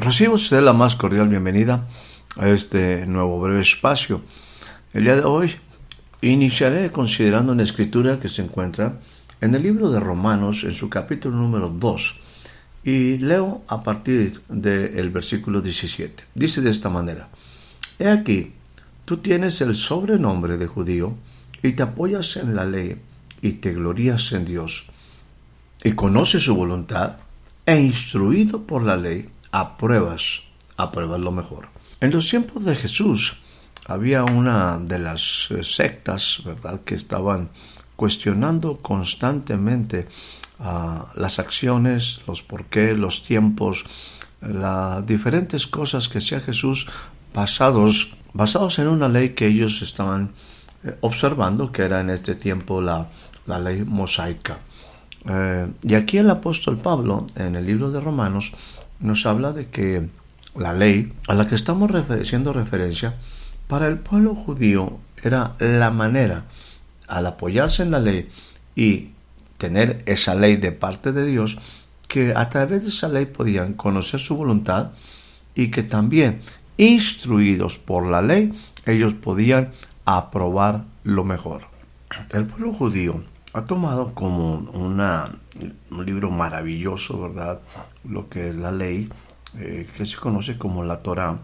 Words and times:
Recibo 0.00 0.34
usted 0.34 0.62
la 0.62 0.72
más 0.72 0.94
cordial 0.94 1.26
bienvenida 1.26 1.88
a 2.36 2.48
este 2.50 3.04
nuevo 3.04 3.40
breve 3.40 3.62
espacio. 3.62 4.22
El 4.92 5.02
día 5.02 5.16
de 5.16 5.24
hoy 5.24 5.56
iniciaré 6.22 6.92
considerando 6.92 7.50
una 7.50 7.64
escritura 7.64 8.20
que 8.20 8.28
se 8.28 8.42
encuentra 8.42 9.00
en 9.40 9.56
el 9.56 9.64
libro 9.64 9.90
de 9.90 9.98
Romanos 9.98 10.62
en 10.62 10.72
su 10.72 10.88
capítulo 10.88 11.36
número 11.36 11.68
2 11.68 12.20
y 12.84 13.18
leo 13.18 13.62
a 13.66 13.82
partir 13.82 14.40
del 14.48 15.10
versículo 15.10 15.60
17. 15.60 16.22
Dice 16.32 16.60
de 16.60 16.70
esta 16.70 16.90
manera, 16.90 17.28
He 17.98 18.08
aquí, 18.08 18.52
tú 19.04 19.16
tienes 19.16 19.60
el 19.62 19.74
sobrenombre 19.74 20.58
de 20.58 20.68
judío 20.68 21.16
y 21.60 21.72
te 21.72 21.82
apoyas 21.82 22.36
en 22.36 22.54
la 22.54 22.64
ley 22.66 23.00
y 23.42 23.54
te 23.54 23.72
glorías 23.72 24.30
en 24.30 24.44
Dios 24.44 24.86
y 25.82 25.90
conoces 25.94 26.44
su 26.44 26.54
voluntad 26.54 27.16
e 27.66 27.80
instruido 27.80 28.62
por 28.62 28.84
la 28.84 28.96
ley 28.96 29.30
apruebas, 29.52 30.42
apruebas 30.76 31.20
lo 31.20 31.32
mejor. 31.32 31.68
En 32.00 32.10
los 32.10 32.28
tiempos 32.28 32.64
de 32.64 32.76
Jesús 32.76 33.38
había 33.86 34.24
una 34.24 34.78
de 34.78 34.98
las 34.98 35.48
eh, 35.50 35.64
sectas, 35.64 36.42
¿verdad?, 36.44 36.80
que 36.84 36.94
estaban 36.94 37.50
cuestionando 37.96 38.76
constantemente 38.76 40.06
uh, 40.60 41.18
las 41.18 41.40
acciones, 41.40 42.20
los 42.28 42.42
porqué, 42.42 42.94
los 42.94 43.24
tiempos, 43.24 43.84
las 44.40 45.04
diferentes 45.04 45.66
cosas 45.66 46.06
que 46.06 46.18
hacía 46.18 46.40
Jesús 46.40 46.86
basados, 47.34 48.14
basados 48.34 48.78
en 48.78 48.86
una 48.86 49.08
ley 49.08 49.30
que 49.30 49.48
ellos 49.48 49.82
estaban 49.82 50.30
eh, 50.84 50.96
observando, 51.00 51.72
que 51.72 51.82
era 51.82 52.00
en 52.00 52.10
este 52.10 52.36
tiempo 52.36 52.80
la, 52.80 53.08
la 53.46 53.58
ley 53.58 53.82
mosaica. 53.84 54.58
Eh, 55.28 55.66
y 55.82 55.94
aquí 55.94 56.18
el 56.18 56.30
apóstol 56.30 56.78
Pablo, 56.78 57.26
en 57.34 57.56
el 57.56 57.66
libro 57.66 57.90
de 57.90 58.00
Romanos, 58.00 58.52
nos 59.00 59.26
habla 59.26 59.52
de 59.52 59.68
que 59.68 60.08
la 60.56 60.72
ley 60.72 61.12
a 61.28 61.34
la 61.34 61.46
que 61.46 61.54
estamos 61.54 61.90
haciendo 61.92 62.52
referencia 62.52 63.14
para 63.68 63.86
el 63.86 63.98
pueblo 63.98 64.34
judío 64.34 64.98
era 65.22 65.54
la 65.58 65.90
manera, 65.90 66.44
al 67.06 67.26
apoyarse 67.26 67.82
en 67.82 67.90
la 67.90 68.00
ley 68.00 68.28
y 68.74 69.10
tener 69.58 70.02
esa 70.06 70.34
ley 70.34 70.56
de 70.56 70.72
parte 70.72 71.12
de 71.12 71.26
Dios, 71.26 71.58
que 72.06 72.32
a 72.34 72.48
través 72.48 72.82
de 72.82 72.88
esa 72.88 73.08
ley 73.08 73.26
podían 73.26 73.74
conocer 73.74 74.20
su 74.20 74.36
voluntad 74.36 74.92
y 75.54 75.70
que 75.70 75.82
también, 75.82 76.40
instruidos 76.76 77.76
por 77.76 78.06
la 78.06 78.22
ley, 78.22 78.52
ellos 78.86 79.12
podían 79.14 79.72
aprobar 80.04 80.84
lo 81.04 81.24
mejor. 81.24 81.62
El 82.30 82.46
pueblo 82.46 82.72
judío 82.72 83.22
ha 83.52 83.64
tomado 83.64 84.14
como 84.14 84.54
una, 84.72 85.32
un 85.32 85.32
libro 86.08 86.30
maravilloso, 86.30 87.20
¿verdad? 87.20 87.60
Lo 88.04 88.28
que 88.28 88.48
es 88.48 88.56
la 88.56 88.72
ley, 88.72 89.08
eh, 89.58 89.86
que 89.96 90.06
se 90.06 90.16
conoce 90.16 90.56
como 90.56 90.84
la 90.84 90.98
Torah, 91.00 91.38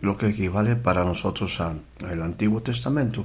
lo 0.00 0.16
que 0.16 0.28
equivale 0.28 0.76
para 0.76 1.04
nosotros 1.04 1.60
al 1.60 2.22
Antiguo 2.22 2.60
Testamento. 2.62 3.24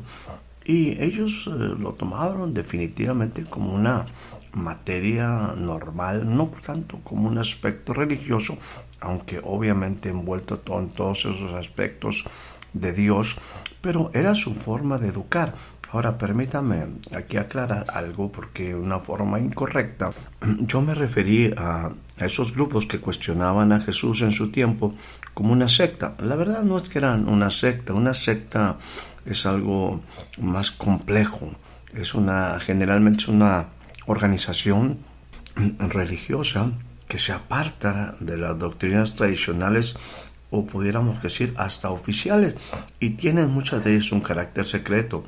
Y 0.66 1.02
ellos 1.02 1.48
eh, 1.48 1.52
lo 1.56 1.94
tomaron 1.94 2.54
definitivamente 2.54 3.44
como 3.46 3.74
una 3.74 4.06
materia 4.54 5.54
normal, 5.58 6.36
no 6.36 6.52
tanto 6.66 7.00
como 7.04 7.28
un 7.28 7.38
aspecto 7.38 7.94
religioso, 7.94 8.58
aunque 9.00 9.42
obviamente 9.44 10.10
envuelto 10.10 10.62
en 10.80 10.90
todos 10.90 11.26
esos 11.26 11.54
aspectos 11.54 12.26
de 12.74 12.94
Dios, 12.94 13.38
pero 13.82 14.12
era 14.14 14.36
su 14.36 14.54
forma 14.54 14.98
de 14.98 15.10
educar. 15.10 15.56
Ahora 15.94 16.18
permítame 16.18 16.88
aquí 17.16 17.38
aclarar 17.38 17.86
algo 17.94 18.32
porque 18.32 18.74
una 18.74 19.00
forma 19.00 19.40
incorrecta. 19.40 20.10
Yo 20.62 20.82
me 20.82 20.96
referí 20.96 21.54
a 21.56 21.92
esos 22.18 22.56
grupos 22.56 22.88
que 22.88 23.00
cuestionaban 23.00 23.72
a 23.72 23.80
Jesús 23.80 24.24
en 24.24 24.32
su 24.32 24.50
tiempo 24.50 24.96
como 25.36 25.54
una 25.54 25.68
secta. 25.68 26.16
La 26.18 26.36
verdad 26.36 26.64
no 26.64 26.78
es 26.78 26.90
que 26.90 26.98
eran 26.98 27.30
una 27.30 27.52
secta, 27.52 27.94
una 27.94 28.16
secta 28.16 28.78
es 29.24 29.46
algo 29.46 30.02
más 30.40 30.72
complejo, 30.72 31.52
es 31.94 32.16
una 32.16 32.60
generalmente 32.60 33.20
es 33.20 33.28
una 33.28 33.68
organización 34.08 34.98
religiosa 35.78 36.72
que 37.08 37.20
se 37.20 37.34
aparta 37.34 38.16
de 38.20 38.36
las 38.38 38.58
doctrinas 38.58 39.16
tradicionales 39.16 39.96
o 40.50 40.66
pudiéramos 40.66 41.22
decir 41.22 41.54
hasta 41.58 41.92
oficiales 41.92 42.56
y 43.00 43.12
tienen 43.12 43.52
muchas 43.52 43.84
de 43.84 43.94
ellas 43.94 44.12
un 44.12 44.22
carácter 44.22 44.66
secreto 44.66 45.26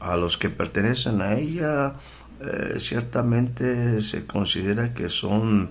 a 0.00 0.16
los 0.16 0.36
que 0.36 0.50
pertenecen 0.50 1.20
a 1.20 1.34
ella 1.38 1.94
eh, 2.40 2.80
ciertamente 2.80 4.00
se 4.00 4.26
considera 4.26 4.94
que 4.94 5.10
son 5.10 5.68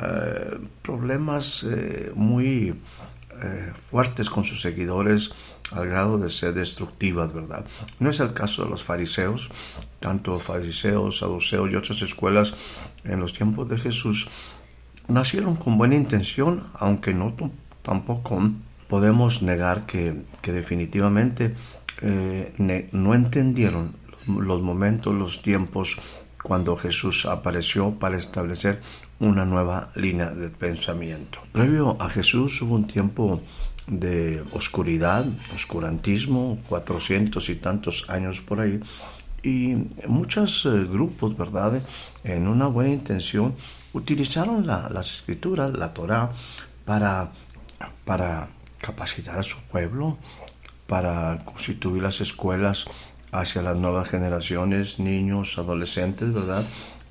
eh, 0.00 0.58
problemas 0.80 1.64
eh, 1.68 2.12
muy 2.14 2.80
fuertes 3.90 4.30
con 4.30 4.44
sus 4.44 4.62
seguidores 4.62 5.34
al 5.72 5.88
grado 5.88 6.18
de 6.18 6.30
ser 6.30 6.54
destructivas, 6.54 7.32
¿verdad? 7.32 7.66
No 7.98 8.08
es 8.08 8.20
el 8.20 8.32
caso 8.32 8.64
de 8.64 8.70
los 8.70 8.84
fariseos, 8.84 9.50
tanto 10.00 10.38
fariseos, 10.38 11.18
saduceos 11.18 11.70
y 11.70 11.76
otras 11.76 12.00
escuelas 12.00 12.54
en 13.02 13.20
los 13.20 13.34
tiempos 13.34 13.68
de 13.68 13.76
Jesús 13.76 14.28
nacieron 15.08 15.56
con 15.56 15.76
buena 15.76 15.96
intención, 15.96 16.68
aunque 16.74 17.12
no 17.12 17.34
tampoco 17.82 18.50
podemos 18.88 19.42
negar 19.42 19.84
que, 19.84 20.22
que 20.40 20.52
definitivamente 20.52 21.54
eh, 22.02 22.88
no 22.92 23.14
entendieron 23.14 23.96
los 24.26 24.62
momentos, 24.62 25.14
los 25.14 25.42
tiempos 25.42 25.98
cuando 26.42 26.76
Jesús 26.76 27.26
apareció 27.26 27.92
para 27.98 28.18
establecer 28.18 28.80
una 29.18 29.44
nueva 29.44 29.90
línea 29.94 30.30
de 30.30 30.50
pensamiento. 30.50 31.40
Previo 31.52 31.96
a 32.00 32.08
Jesús 32.10 32.60
hubo 32.62 32.74
un 32.74 32.86
tiempo 32.86 33.40
de 33.86 34.42
oscuridad, 34.52 35.26
oscurantismo, 35.54 36.58
cuatrocientos 36.68 37.48
y 37.48 37.56
tantos 37.56 38.08
años 38.08 38.40
por 38.40 38.60
ahí, 38.60 38.80
y 39.42 39.76
muchos 40.06 40.66
eh, 40.66 40.70
grupos, 40.90 41.36
¿verdad?, 41.36 41.80
en 42.24 42.48
una 42.48 42.66
buena 42.66 42.92
intención, 42.92 43.54
utilizaron 43.92 44.66
las 44.66 45.10
escrituras, 45.10 45.72
la 45.72 45.92
Torah, 45.92 46.32
para 46.84 48.48
capacitar 48.78 49.38
a 49.38 49.42
su 49.42 49.58
pueblo, 49.70 50.18
para 50.86 51.38
constituir 51.44 52.02
las 52.02 52.20
escuelas 52.20 52.86
hacia 53.32 53.62
las 53.62 53.76
nuevas 53.76 54.08
generaciones, 54.08 54.98
niños, 54.98 55.58
adolescentes, 55.58 56.32
¿verdad? 56.32 56.64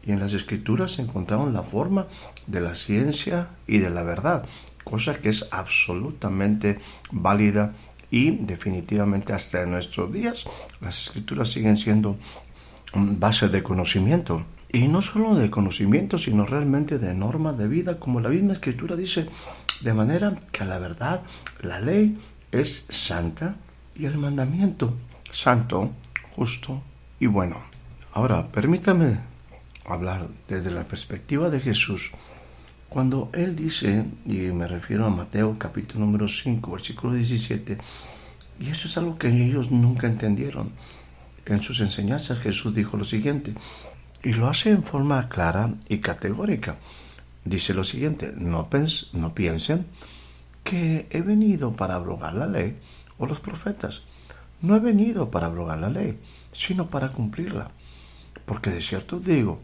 Y 0.05 0.11
en 0.11 0.19
las 0.19 0.33
escrituras 0.33 0.91
se 0.91 1.01
encontraron 1.01 1.53
la 1.53 1.63
forma 1.63 2.07
de 2.47 2.61
la 2.61 2.75
ciencia 2.75 3.49
y 3.67 3.79
de 3.79 3.89
la 3.89 4.03
verdad, 4.03 4.45
cosa 4.83 5.15
que 5.15 5.29
es 5.29 5.47
absolutamente 5.51 6.79
válida 7.11 7.73
y 8.11 8.31
definitivamente 8.31 9.33
hasta 9.33 9.63
en 9.63 9.71
nuestros 9.71 10.13
días 10.13 10.45
las 10.81 11.07
escrituras 11.07 11.49
siguen 11.49 11.77
siendo 11.77 12.17
base 12.93 13.49
de 13.49 13.63
conocimiento. 13.63 14.45
Y 14.71 14.87
no 14.87 15.01
solo 15.01 15.35
de 15.35 15.51
conocimiento, 15.51 16.17
sino 16.17 16.45
realmente 16.45 16.99
de 16.99 17.13
norma 17.13 17.53
de 17.53 17.67
vida, 17.67 17.99
como 17.99 18.19
la 18.19 18.29
misma 18.29 18.53
escritura 18.53 18.95
dice, 18.95 19.27
de 19.81 19.93
manera 19.93 20.35
que 20.51 20.65
la 20.65 20.79
verdad, 20.79 21.21
la 21.61 21.79
ley 21.79 22.17
es 22.53 22.85
santa 22.87 23.55
y 23.95 24.05
el 24.05 24.17
mandamiento 24.17 24.95
santo, 25.31 25.91
justo 26.35 26.83
y 27.19 27.25
bueno. 27.25 27.57
Ahora, 28.13 28.47
permítame 28.47 29.17
hablar 29.85 30.27
desde 30.47 30.69
la 30.69 30.87
perspectiva 30.87 31.49
de 31.49 31.59
Jesús. 31.59 32.11
Cuando 32.89 33.31
Él 33.33 33.55
dice, 33.55 34.05
y 34.27 34.51
me 34.51 34.67
refiero 34.67 35.05
a 35.05 35.09
Mateo 35.09 35.57
capítulo 35.57 36.05
número 36.05 36.27
5, 36.27 36.71
versículo 36.71 37.13
17, 37.13 37.79
y 38.59 38.69
eso 38.69 38.87
es 38.87 38.97
algo 38.97 39.17
que 39.17 39.29
ellos 39.29 39.71
nunca 39.71 40.05
entendieron. 40.05 40.71
En 41.47 41.61
sus 41.63 41.81
enseñanzas 41.81 42.39
Jesús 42.39 42.75
dijo 42.75 42.97
lo 42.97 43.03
siguiente, 43.03 43.55
y 44.21 44.33
lo 44.33 44.47
hace 44.47 44.69
en 44.69 44.83
forma 44.83 45.27
clara 45.27 45.73
y 45.89 45.97
categórica. 45.97 46.77
Dice 47.43 47.73
lo 47.73 47.83
siguiente, 47.83 48.31
no, 48.37 48.69
no 49.13 49.33
piensen 49.33 49.87
que 50.63 51.07
he 51.09 51.21
venido 51.21 51.73
para 51.73 51.95
abrogar 51.95 52.33
la 52.33 52.47
ley 52.47 52.77
o 53.17 53.25
los 53.25 53.39
profetas. 53.39 54.03
No 54.61 54.75
he 54.75 54.79
venido 54.79 55.29
para 55.29 55.47
abrogar 55.47 55.77
la 55.79 55.89
ley, 55.89 56.19
sino 56.51 56.89
para 56.89 57.09
cumplirla. 57.09 57.71
Porque 58.45 58.69
de 58.69 58.81
cierto 58.81 59.19
digo 59.19 59.61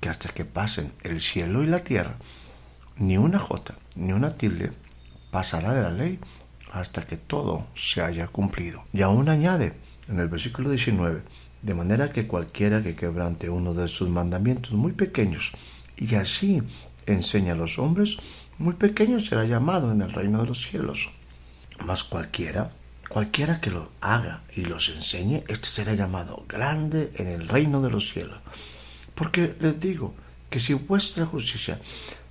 que 0.00 0.08
hasta 0.08 0.30
que 0.30 0.44
pasen 0.44 0.92
el 1.02 1.20
cielo 1.20 1.62
y 1.62 1.66
la 1.66 1.84
tierra, 1.84 2.16
ni 2.96 3.16
una 3.16 3.38
jota 3.38 3.74
ni 3.96 4.12
una 4.12 4.34
tilde 4.34 4.72
pasará 5.30 5.72
de 5.74 5.82
la 5.82 5.90
ley 5.90 6.18
hasta 6.72 7.06
que 7.06 7.16
todo 7.16 7.66
se 7.74 8.02
haya 8.02 8.28
cumplido. 8.28 8.84
Y 8.92 9.02
aún 9.02 9.28
añade 9.28 9.74
en 10.08 10.18
el 10.18 10.28
versículo 10.28 10.70
19, 10.70 11.22
de 11.62 11.74
manera 11.74 12.10
que 12.10 12.26
cualquiera 12.26 12.82
que 12.82 12.96
quebrante 12.96 13.50
uno 13.50 13.74
de 13.74 13.88
sus 13.88 14.08
mandamientos 14.08 14.72
muy 14.72 14.92
pequeños 14.92 15.52
y 15.96 16.14
así 16.14 16.62
enseña 17.06 17.52
a 17.52 17.56
los 17.56 17.78
hombres, 17.78 18.18
muy 18.60 18.74
pequeño 18.74 19.18
será 19.20 19.46
llamado 19.46 19.90
en 19.90 20.02
el 20.02 20.12
reino 20.12 20.42
de 20.42 20.48
los 20.48 20.62
cielos. 20.62 21.08
Mas 21.86 22.04
cualquiera, 22.04 22.72
cualquiera 23.08 23.58
que 23.58 23.70
lo 23.70 23.90
haga 24.02 24.42
y 24.54 24.66
los 24.66 24.90
enseñe, 24.90 25.44
este 25.48 25.68
será 25.68 25.94
llamado 25.94 26.44
grande 26.46 27.10
en 27.16 27.26
el 27.26 27.48
reino 27.48 27.80
de 27.80 27.90
los 27.90 28.10
cielos. 28.10 28.38
Porque 29.14 29.56
les 29.60 29.80
digo 29.80 30.14
que 30.50 30.60
si 30.60 30.74
vuestra 30.74 31.24
justicia, 31.24 31.80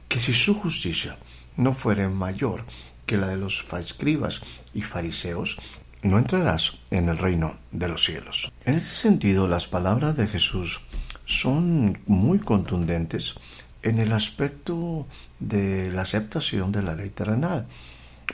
que 0.07 0.19
si 0.19 0.33
su 0.33 0.53
justicia 0.53 1.17
no 1.57 1.73
fuere 1.73 2.07
mayor 2.07 2.63
que 3.07 3.17
la 3.17 3.27
de 3.27 3.37
los 3.37 3.65
escribas 3.73 4.41
y 4.71 4.83
fariseos, 4.83 5.57
no 6.03 6.19
entrarás 6.19 6.77
en 6.91 7.09
el 7.09 7.17
reino 7.17 7.57
de 7.71 7.87
los 7.87 8.03
cielos. 8.03 8.51
En 8.65 8.75
ese 8.75 8.95
sentido, 8.95 9.47
las 9.47 9.65
palabras 9.65 10.15
de 10.15 10.27
Jesús 10.27 10.81
son 11.25 11.99
muy 12.05 12.37
contundentes 12.37 13.35
en 13.83 13.99
el 13.99 14.11
aspecto 14.13 15.07
de 15.39 15.91
la 15.91 16.01
aceptación 16.01 16.71
de 16.71 16.83
la 16.83 16.95
ley 16.95 17.09
terrenal. 17.09 17.67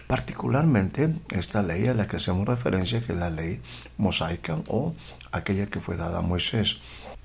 Particularmente 0.08 1.14
esta 1.32 1.64
ley 1.64 1.88
a 1.88 1.94
la 1.94 2.08
que 2.08 2.18
hacemos 2.18 2.48
referencia, 2.48 3.02
que 3.02 3.14
es 3.14 3.18
la 3.18 3.30
ley 3.30 3.62
mosaica 3.98 4.58
o 4.68 4.94
aquella 5.32 5.68
que 5.68 5.80
fue 5.80 5.96
dada 5.98 6.20
a 6.20 6.22
Moisés. 6.22 6.80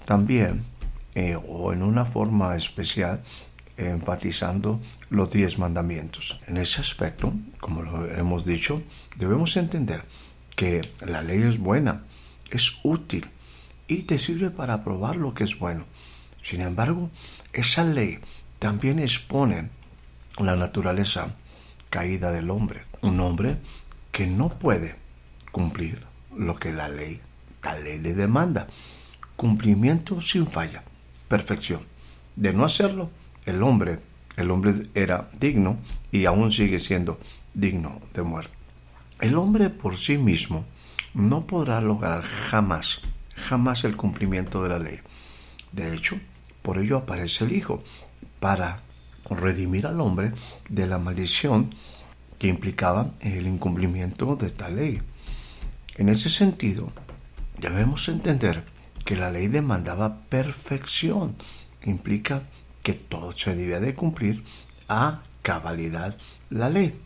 También, 0.05 0.63
eh, 1.15 1.37
o 1.37 1.73
en 1.73 1.83
una 1.83 2.05
forma 2.05 2.57
especial, 2.57 3.23
enfatizando 3.77 4.81
los 5.09 5.31
diez 5.31 5.59
mandamientos. 5.59 6.41
En 6.47 6.59
ese 6.59 6.81
aspecto, 6.81 7.33
como 7.61 7.83
lo 7.83 8.11
hemos 8.11 8.45
dicho, 8.45 8.83
debemos 9.17 9.57
entender 9.57 10.05
que 10.55 10.83
la 11.07 11.23
ley 11.23 11.43
es 11.43 11.59
buena, 11.59 12.05
es 12.51 12.79
útil 12.83 13.31
y 13.89 14.03
te 14.03 14.19
sirve 14.19 14.51
para 14.51 14.85
probar 14.85 15.17
lo 15.17 15.35
que 15.35 15.45
es 15.45 15.59
bueno. 15.59 15.85
Sin 16.43 16.61
embargo, 16.61 17.11
esa 17.53 17.85
ley 17.85 18.19
también 18.59 18.99
expone 18.99 19.71
la 20.39 20.57
naturaleza 20.57 21.35
caída 21.91 22.33
del 22.33 22.51
hombre, 22.51 22.85
un 23.03 23.21
hombre 23.21 23.59
que 24.13 24.27
no 24.27 24.49
puede 24.49 24.97
cumplir 25.51 26.05
lo 26.37 26.57
que 26.57 26.73
la 26.73 26.89
ley, 26.89 27.21
la 27.63 27.79
ley 27.79 27.99
le 27.99 28.15
demanda. 28.15 28.69
Cumplimiento 29.37 30.21
sin 30.21 30.47
falla, 30.47 30.83
perfección. 31.29 31.83
De 32.37 32.53
no 32.53 32.65
hacerlo, 32.65 33.11
el 33.47 33.63
hombre, 33.63 33.99
el 34.37 34.51
hombre 34.51 34.75
era 34.95 35.31
digno 35.39 35.79
y 36.13 36.27
aún 36.27 36.53
sigue 36.53 36.79
siendo 36.79 37.19
digno 37.55 38.01
de 38.15 38.23
muerte. 38.23 38.55
El 39.21 39.37
hombre 39.37 39.71
por 39.71 39.97
sí 39.97 40.17
mismo 40.17 40.65
no 41.15 41.47
podrá 41.47 41.81
lograr 41.81 42.23
jamás, 42.23 43.03
jamás 43.35 43.85
el 43.85 43.97
cumplimiento 43.97 44.63
de 44.63 44.69
la 44.69 44.79
ley. 44.79 45.01
De 45.73 45.95
hecho, 45.95 46.19
por 46.62 46.79
ello 46.79 46.99
aparece 46.99 47.45
el 47.45 47.53
Hijo, 47.53 47.83
para 48.39 48.83
redimir 49.29 49.87
al 49.87 50.01
hombre 50.01 50.33
de 50.69 50.87
la 50.87 50.99
maldición 50.99 51.75
que 52.39 52.49
implicaba 52.49 53.11
el 53.21 53.47
incumplimiento 53.47 54.35
de 54.37 54.47
esta 54.47 54.69
ley. 54.71 55.03
En 55.97 56.09
ese 56.09 56.31
sentido, 56.31 56.91
debemos 57.59 58.09
entender 58.09 58.65
que 59.05 59.17
la 59.17 59.31
ley 59.31 59.49
demandaba 59.49 60.21
perfección, 60.29 61.37
implica 61.85 62.43
que 62.83 62.95
todo 62.95 63.33
se 63.33 63.55
debía 63.55 63.81
de 63.81 63.95
cumplir 63.95 64.43
a 64.89 65.23
cabalidad 65.43 66.17
la 66.49 66.71
ley. 66.71 66.99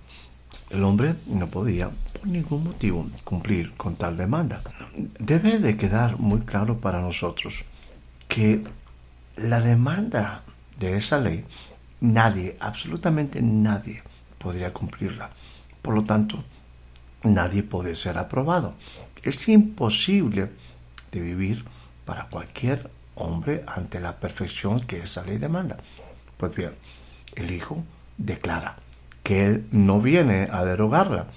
El 0.71 0.85
hombre 0.85 1.15
no 1.27 1.49
podía 1.49 1.91
por 2.13 2.27
ningún 2.29 2.65
motivo 2.65 3.09
cumplir 3.25 3.73
con 3.73 3.97
tal 3.97 4.17
demanda. 4.17 4.63
Debe 5.19 5.59
de 5.59 5.77
quedar 5.77 6.19
muy 6.19 6.41
claro 6.41 6.79
para 6.79 7.01
nosotros 7.01 7.65
que 8.29 8.65
la 9.37 9.61
demanda 9.61 10.43
de 10.79 10.97
esa 10.97 11.19
ley 11.19 11.45
nadie, 12.01 12.57
absolutamente 12.61 13.41
nadie 13.43 14.03
podría 14.39 14.73
cumplirla. 14.73 15.31
Por 15.83 15.95
lo 15.95 16.05
tanto, 16.05 16.45
nadie 17.23 17.63
puede 17.63 17.97
ser 17.97 18.19
aprobado. 18.19 18.75
Es 19.23 19.49
imposible 19.49 20.51
de 21.11 21.21
vivir 21.21 21.65
para 22.05 22.27
cualquier 22.27 22.91
hombre 23.15 23.65
ante 23.67 24.01
la 24.01 24.17
perfección 24.17 24.81
que 24.81 25.03
esa 25.03 25.25
ley 25.25 25.39
demanda. 25.39 25.79
Pues 26.37 26.55
bien, 26.55 26.73
el 27.35 27.51
Hijo 27.51 27.83
declara 28.19 28.77
que 29.23 29.47
Él 29.47 29.67
no 29.73 30.01
viene 30.01 30.49
a 30.51 30.65
derogarla, 30.65 31.29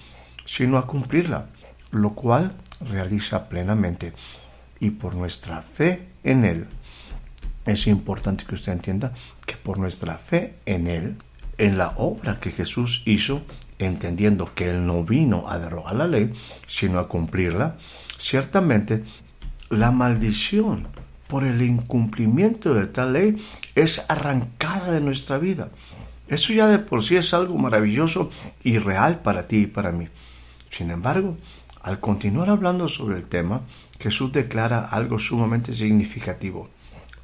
sino 0.45 0.77
a 0.77 0.87
cumplirla, 0.87 1.47
lo 1.91 2.13
cual 2.13 2.53
realiza 2.81 3.47
plenamente. 3.47 4.13
Y 4.79 4.91
por 4.91 5.15
nuestra 5.15 5.61
fe 5.61 6.09
en 6.23 6.43
Él, 6.43 6.67
es 7.67 7.87
importante 7.87 8.45
que 8.45 8.55
usted 8.55 8.71
entienda 8.71 9.13
que 9.45 9.55
por 9.57 9.77
nuestra 9.77 10.17
fe 10.17 10.55
en 10.65 10.87
Él, 10.87 11.17
en 11.57 11.77
la 11.77 11.89
obra 11.97 12.39
que 12.39 12.51
Jesús 12.51 13.03
hizo, 13.05 13.41
entendiendo 13.77 14.53
que 14.55 14.69
Él 14.69 14.85
no 14.85 15.03
vino 15.03 15.49
a 15.49 15.59
derogar 15.59 15.95
la 15.95 16.07
ley, 16.07 16.33
sino 16.65 16.99
a 16.99 17.07
cumplirla, 17.07 17.77
ciertamente 18.17 19.03
la 19.69 19.91
maldición 19.91 20.87
por 21.27 21.43
el 21.43 21.61
incumplimiento 21.61 22.73
de 22.73 22.87
tal 22.87 23.13
ley 23.13 23.35
es 23.75 24.05
arrancada 24.07 24.91
de 24.91 25.01
nuestra 25.01 25.37
vida. 25.37 25.69
Eso 26.29 26.53
ya 26.53 26.67
de 26.67 26.79
por 26.79 27.03
sí 27.03 27.17
es 27.17 27.33
algo 27.33 27.57
maravilloso 27.57 28.31
y 28.63 28.79
real 28.79 29.19
para 29.19 29.45
ti 29.45 29.63
y 29.63 29.67
para 29.67 29.91
mí. 29.91 30.07
Sin 30.69 30.89
embargo, 30.89 31.37
al 31.81 31.99
continuar 31.99 32.49
hablando 32.49 32.87
sobre 32.87 33.17
el 33.17 33.27
tema, 33.27 33.61
Jesús 33.99 34.31
declara 34.31 34.81
algo 34.81 35.19
sumamente 35.19 35.73
significativo. 35.73 36.69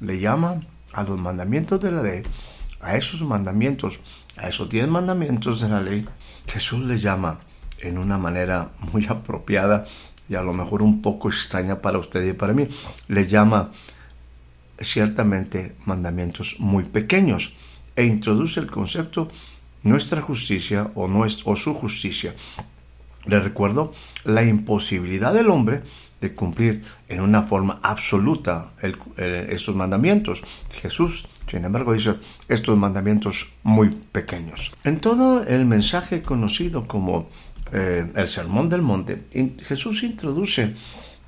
Le 0.04 0.20
llama 0.20 0.60
a 0.92 1.02
los 1.02 1.18
mandamientos 1.18 1.80
de 1.80 1.90
la 1.90 2.02
ley, 2.02 2.22
a 2.80 2.96
esos 2.96 3.22
mandamientos, 3.22 4.00
a 4.36 4.48
esos 4.48 4.68
diez 4.68 4.86
mandamientos 4.86 5.60
de 5.60 5.68
la 5.70 5.80
ley, 5.80 6.06
Jesús 6.46 6.84
le 6.84 6.98
llama 6.98 7.40
en 7.80 7.96
una 7.96 8.18
manera 8.18 8.72
muy 8.92 9.06
apropiada 9.08 9.86
y 10.28 10.34
a 10.34 10.42
lo 10.42 10.52
mejor 10.52 10.82
un 10.82 11.02
poco 11.02 11.28
extraña 11.28 11.80
para 11.80 11.98
usted 11.98 12.24
y 12.26 12.32
para 12.34 12.52
mí. 12.52 12.68
Le 13.08 13.26
llama 13.26 13.70
ciertamente 14.78 15.76
mandamientos 15.86 16.60
muy 16.60 16.84
pequeños 16.84 17.54
e 17.96 18.04
introduce 18.04 18.60
el 18.60 18.70
concepto 18.70 19.28
nuestra 19.82 20.20
justicia 20.20 20.90
o, 20.94 21.08
o 21.44 21.56
su 21.56 21.74
justicia. 21.74 22.34
Le 23.26 23.40
recuerdo 23.40 23.94
la 24.24 24.44
imposibilidad 24.44 25.32
del 25.32 25.48
hombre 25.48 25.82
cumplir 26.32 26.84
en 27.08 27.20
una 27.20 27.42
forma 27.42 27.80
absoluta 27.82 28.70
estos 28.80 29.74
mandamientos. 29.74 30.42
Jesús, 30.70 31.26
sin 31.50 31.64
embargo, 31.64 31.92
dice 31.92 32.14
estos 32.48 32.78
mandamientos 32.78 33.52
muy 33.62 33.90
pequeños. 33.90 34.72
En 34.84 35.00
todo 35.00 35.44
el 35.44 35.64
mensaje 35.66 36.22
conocido 36.22 36.86
como 36.86 37.28
eh, 37.72 38.10
el 38.14 38.28
Sermón 38.28 38.68
del 38.68 38.82
Monte, 38.82 39.24
Jesús 39.64 40.02
introduce 40.04 40.74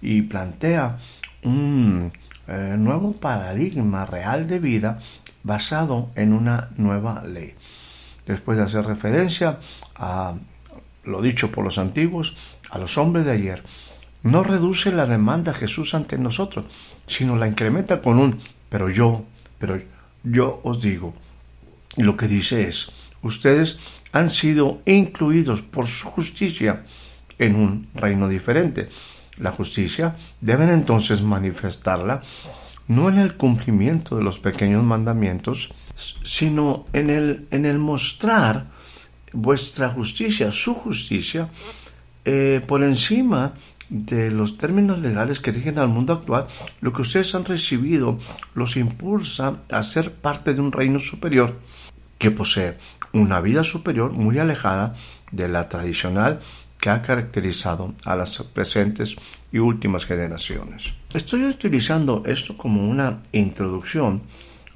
y 0.00 0.22
plantea 0.22 0.98
un 1.42 2.12
eh, 2.48 2.76
nuevo 2.78 3.12
paradigma 3.12 4.06
real 4.06 4.46
de 4.46 4.58
vida 4.58 5.00
basado 5.42 6.10
en 6.14 6.32
una 6.32 6.70
nueva 6.76 7.24
ley. 7.24 7.54
Después 8.26 8.58
de 8.58 8.64
hacer 8.64 8.84
referencia 8.84 9.58
a 9.94 10.36
lo 11.04 11.22
dicho 11.22 11.50
por 11.50 11.64
los 11.64 11.78
antiguos, 11.78 12.36
a 12.70 12.78
los 12.78 12.98
hombres 12.98 13.24
de 13.24 13.32
ayer, 13.32 13.62
no 14.26 14.42
reduce 14.42 14.92
la 14.92 15.06
demanda 15.06 15.54
Jesús 15.54 15.95
ante 15.95 16.18
nosotros, 16.18 16.66
sino 17.06 17.37
la 17.37 17.49
incrementa 17.49 18.02
con 18.02 18.18
un 18.18 18.40
pero 18.68 18.90
yo, 18.90 19.25
pero 19.59 19.80
yo 20.23 20.61
os 20.64 20.83
digo. 20.83 21.14
Y 21.97 22.02
lo 22.02 22.16
que 22.16 22.28
dice 22.28 22.68
es, 22.68 22.90
ustedes 23.23 23.78
han 24.12 24.28
sido 24.28 24.83
incluidos 24.85 25.62
por 25.62 25.87
su 25.87 26.09
justicia 26.09 26.85
en 27.38 27.54
un 27.54 27.88
reino 27.95 28.28
diferente. 28.28 28.88
La 29.38 29.52
justicia 29.52 30.16
deben 30.40 30.71
entonces 30.71 31.23
manifestarla 31.23 32.23
no 32.88 33.09
en 33.09 33.18
el 33.18 33.35
cumplimiento 33.35 34.16
de 34.16 34.23
los 34.23 34.38
pequeños 34.38 34.85
mandamientos, 34.85 35.75
sino 35.95 36.87
en 36.92 37.11
el, 37.11 37.47
en 37.50 37.66
el 37.66 37.78
mostrar 37.78 38.66
vuestra 39.33 39.88
justicia, 39.90 40.52
su 40.52 40.75
justicia, 40.75 41.49
eh, 42.25 42.61
por 42.66 42.83
encima 42.83 43.54
de 43.88 44.31
los 44.31 44.59
términos 44.59 45.00
legales 45.00 45.40
que 45.40 45.52
rigen 45.52 45.78
al 45.78 45.88
mundo 45.88 46.12
actual, 46.12 46.47
lo 46.81 46.93
que 46.93 47.02
ustedes 47.02 47.35
han 47.35 47.45
recibido 47.45 48.19
los 48.55 48.76
impulsa 48.76 49.61
a 49.71 49.83
ser 49.83 50.12
parte 50.12 50.55
de 50.55 50.61
un 50.61 50.73
reino 50.73 51.00
superior 51.00 51.59
que 52.19 52.31
posee 52.31 52.78
una 53.12 53.40
vida 53.40 53.62
superior 53.62 54.12
muy 54.12 54.38
alejada 54.38 54.95
de 55.31 55.49
la 55.49 55.69
tradicional 55.69 56.40
que 56.78 56.90
ha 56.90 57.02
caracterizado 57.02 57.95
a 58.05 58.16
las 58.16 58.38
presentes 58.38 59.16
y 59.52 59.59
últimas 59.59 60.05
generaciones. 60.05 60.95
Estoy 61.14 61.45
utilizando 61.45 62.23
esto 62.26 62.57
como 62.57 62.88
una 62.88 63.21
introducción 63.33 64.23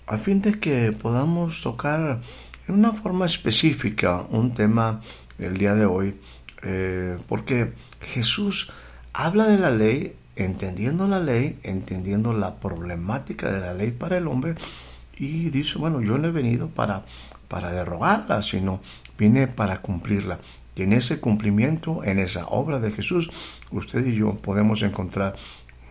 a 0.06 0.18
fin 0.18 0.40
de 0.40 0.58
que 0.58 0.92
podamos 0.92 1.62
tocar 1.62 2.20
en 2.66 2.74
una 2.74 2.92
forma 2.92 3.26
específica 3.26 4.22
un 4.30 4.54
tema 4.54 5.00
el 5.38 5.56
día 5.56 5.74
de 5.74 5.86
hoy, 5.86 6.16
eh, 6.62 7.16
porque 7.28 7.72
Jesús 8.00 8.72
habla 9.12 9.46
de 9.46 9.58
la 9.58 9.70
ley, 9.70 10.14
entendiendo 10.36 11.06
la 11.06 11.20
ley, 11.20 11.58
entendiendo 11.62 12.32
la 12.32 12.56
problemática 12.56 13.50
de 13.50 13.60
la 13.60 13.74
ley 13.74 13.90
para 13.90 14.16
el 14.18 14.26
hombre, 14.26 14.54
y 15.16 15.50
dice, 15.50 15.78
bueno, 15.78 16.00
yo 16.00 16.16
no 16.18 16.28
he 16.28 16.30
venido 16.30 16.68
para, 16.68 17.04
para 17.48 17.72
derrogarla, 17.72 18.40
sino 18.42 18.80
vine 19.18 19.48
para 19.48 19.82
cumplirla. 19.82 20.38
Y 20.74 20.82
en 20.82 20.94
ese 20.94 21.20
cumplimiento, 21.20 22.02
en 22.04 22.18
esa 22.18 22.46
obra 22.46 22.80
de 22.80 22.90
Jesús, 22.90 23.30
usted 23.70 24.06
y 24.06 24.14
yo 24.14 24.36
podemos 24.36 24.82
encontrar 24.82 25.36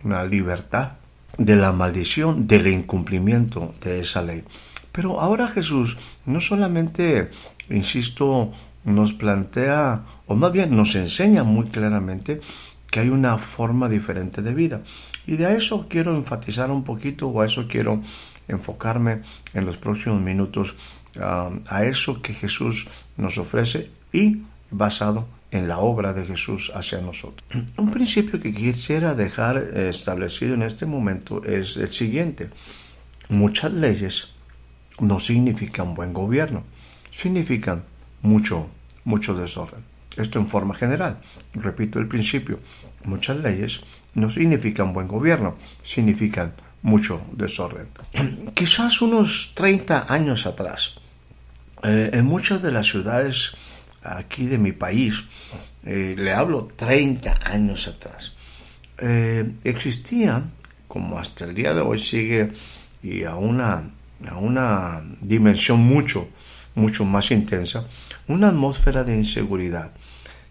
una 0.02 0.24
libertad 0.24 0.92
de 1.38 1.54
la 1.56 1.72
maldición, 1.72 2.46
del 2.46 2.66
incumplimiento 2.66 3.74
de 3.80 4.00
esa 4.00 4.22
ley. 4.22 4.42
Pero 4.90 5.20
ahora 5.20 5.46
Jesús 5.46 5.96
no 6.26 6.40
solamente, 6.40 7.30
insisto, 7.68 8.50
nos 8.84 9.12
plantea, 9.12 10.02
o 10.26 10.34
más 10.34 10.52
bien 10.52 10.74
nos 10.74 10.96
enseña 10.96 11.44
muy 11.44 11.66
claramente 11.66 12.40
que 12.90 13.00
hay 13.00 13.08
una 13.08 13.38
forma 13.38 13.88
diferente 13.88 14.42
de 14.42 14.54
vida. 14.54 14.82
Y 15.26 15.36
de 15.36 15.56
eso 15.56 15.86
quiero 15.88 16.16
enfatizar 16.16 16.70
un 16.70 16.84
poquito, 16.84 17.28
o 17.28 17.40
a 17.40 17.46
eso 17.46 17.66
quiero 17.68 18.02
enfocarme 18.48 19.22
en 19.54 19.64
los 19.64 19.76
próximos 19.76 20.20
minutos, 20.20 20.76
ah, 21.20 21.50
a 21.66 21.84
eso 21.84 22.20
que 22.20 22.34
Jesús 22.34 22.88
nos 23.16 23.38
ofrece 23.38 23.90
y 24.12 24.42
basado 24.70 25.28
en 25.50 25.68
la 25.68 25.78
obra 25.78 26.12
de 26.12 26.24
Jesús 26.24 26.70
hacia 26.74 27.00
nosotros. 27.00 27.44
Un 27.76 27.90
principio 27.90 28.40
que 28.40 28.54
quisiera 28.54 29.14
dejar 29.14 29.58
establecido 29.58 30.54
en 30.54 30.62
este 30.62 30.86
momento 30.86 31.44
es 31.44 31.76
el 31.76 31.88
siguiente. 31.88 32.50
Muchas 33.28 33.72
leyes 33.72 34.32
no 35.00 35.18
significan 35.18 35.94
buen 35.94 36.12
gobierno, 36.12 36.62
significan 37.10 37.82
mucho, 38.22 38.68
mucho 39.04 39.34
desorden. 39.34 39.80
Esto 40.16 40.38
en 40.38 40.46
forma 40.46 40.74
general. 40.74 41.20
Repito 41.54 41.98
el 41.98 42.08
principio. 42.08 42.60
Muchas 43.04 43.38
leyes 43.38 43.82
no 44.14 44.28
significan 44.28 44.92
buen 44.92 45.06
gobierno, 45.06 45.54
significan 45.82 46.54
mucho 46.82 47.22
desorden. 47.32 47.88
Quizás 48.54 49.02
unos 49.02 49.52
30 49.54 50.06
años 50.12 50.46
atrás, 50.46 51.00
eh, 51.82 52.10
en 52.12 52.26
muchas 52.26 52.62
de 52.62 52.72
las 52.72 52.86
ciudades 52.86 53.52
aquí 54.02 54.46
de 54.46 54.58
mi 54.58 54.72
país, 54.72 55.24
eh, 55.84 56.14
le 56.18 56.32
hablo 56.32 56.68
30 56.76 57.38
años 57.44 57.88
atrás, 57.88 58.34
eh, 58.98 59.52
existía, 59.64 60.44
como 60.88 61.18
hasta 61.18 61.44
el 61.44 61.54
día 61.54 61.72
de 61.72 61.80
hoy 61.80 61.98
sigue, 61.98 62.52
y 63.02 63.24
a 63.24 63.36
una, 63.36 63.90
a 64.28 64.36
una 64.36 65.02
dimensión 65.20 65.80
mucho, 65.80 66.28
mucho 66.74 67.04
más 67.04 67.30
intensa, 67.30 67.86
una 68.28 68.48
atmósfera 68.48 69.04
de 69.04 69.16
inseguridad 69.16 69.92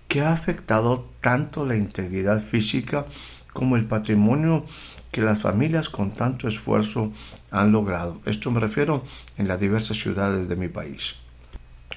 que 0.09 0.21
ha 0.21 0.33
afectado 0.33 1.07
tanto 1.21 1.65
la 1.65 1.77
integridad 1.77 2.41
física 2.41 3.05
como 3.53 3.77
el 3.77 3.85
patrimonio 3.85 4.65
que 5.11 5.21
las 5.21 5.39
familias 5.39 5.87
con 5.87 6.11
tanto 6.11 6.47
esfuerzo 6.47 7.13
han 7.51 7.71
logrado. 7.71 8.19
Esto 8.25 8.51
me 8.51 8.59
refiero 8.59 9.03
en 9.37 9.47
las 9.47 9.59
diversas 9.59 9.97
ciudades 9.97 10.49
de 10.49 10.55
mi 10.55 10.67
país. 10.67 11.15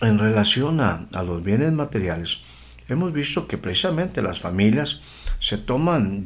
En 0.01 0.19
relación 0.19 0.81
a, 0.81 1.07
los 1.23 1.43
bienes 1.43 1.73
materiales, 1.73 2.43
hemos 2.89 3.13
visto 3.13 3.47
que 3.47 3.59
precisamente 3.59 4.23
las 4.23 4.41
familias 4.41 5.03
se 5.41 5.59
toman, 5.59 6.23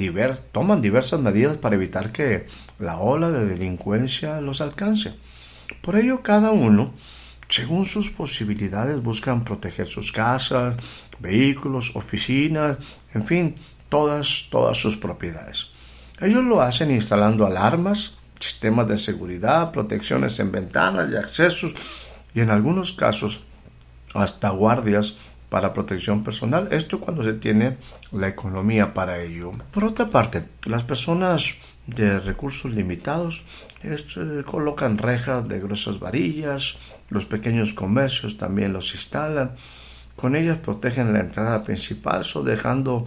toman 0.53 0.83
diversas 0.83 1.21
medidas 1.21 1.57
para 1.57 1.77
evitar 1.77 2.13
que 2.13 2.47
la 2.79 2.99
ola 2.99 3.31
de 3.31 3.47
delincuencia 3.47 4.41
los 4.41 4.61
alcance. 4.61 5.15
Por 5.83 5.97
ello, 5.97 6.23
cada 6.23 6.51
uno, 6.51 6.95
según 7.49 7.85
sus 7.85 8.11
posibilidades, 8.11 9.03
buscan 9.03 9.45
proteger 9.45 9.87
sus 9.87 10.13
casas, 10.13 10.77
vehículos, 11.19 11.95
oficinas, 11.95 12.79
en 13.15 13.27
fin, 13.27 13.55
todas, 13.89 14.49
todas 14.51 14.79
sus 14.79 14.97
propiedades. 14.97 15.71
Ellos 16.21 16.45
lo 16.45 16.61
hacen 16.61 16.91
instalando 16.91 17.47
alarmas, 17.47 18.17
sistemas 18.41 18.89
de 18.89 18.99
seguridad, 18.99 19.73
protecciones 19.73 20.39
en 20.41 20.53
ventanas 20.53 21.11
y 21.11 21.17
accesos 21.17 21.75
y 22.35 22.41
en 22.41 22.51
algunos 22.51 22.93
casos 22.93 23.45
hasta 24.15 24.51
guardias 24.51 25.17
para 25.49 25.73
protección 25.73 26.25
personal. 26.25 26.69
Esto 26.71 27.01
cuando 27.01 27.23
se 27.23 27.35
tiene 27.35 27.77
la 28.13 28.29
economía 28.29 28.95
para 28.95 29.21
ello. 29.23 29.53
Por 29.73 29.85
otra 29.85 30.11
parte, 30.11 30.45
las 30.65 30.83
personas 30.83 31.57
de 31.87 32.19
recursos 32.19 32.75
limitados 32.75 33.45
colocan 34.45 34.99
rejas 34.99 35.47
de 35.49 35.61
gruesas 35.61 36.01
varillas, 36.01 36.79
los 37.09 37.25
pequeños 37.25 37.75
comercios 37.75 38.37
también 38.37 38.73
los 38.73 38.93
instalan. 38.95 39.55
Con 40.17 40.35
ellas 40.35 40.59
protegen 40.59 41.13
la 41.13 41.21
entrada 41.21 41.63
principal, 41.63 42.25
dejando 42.45 43.05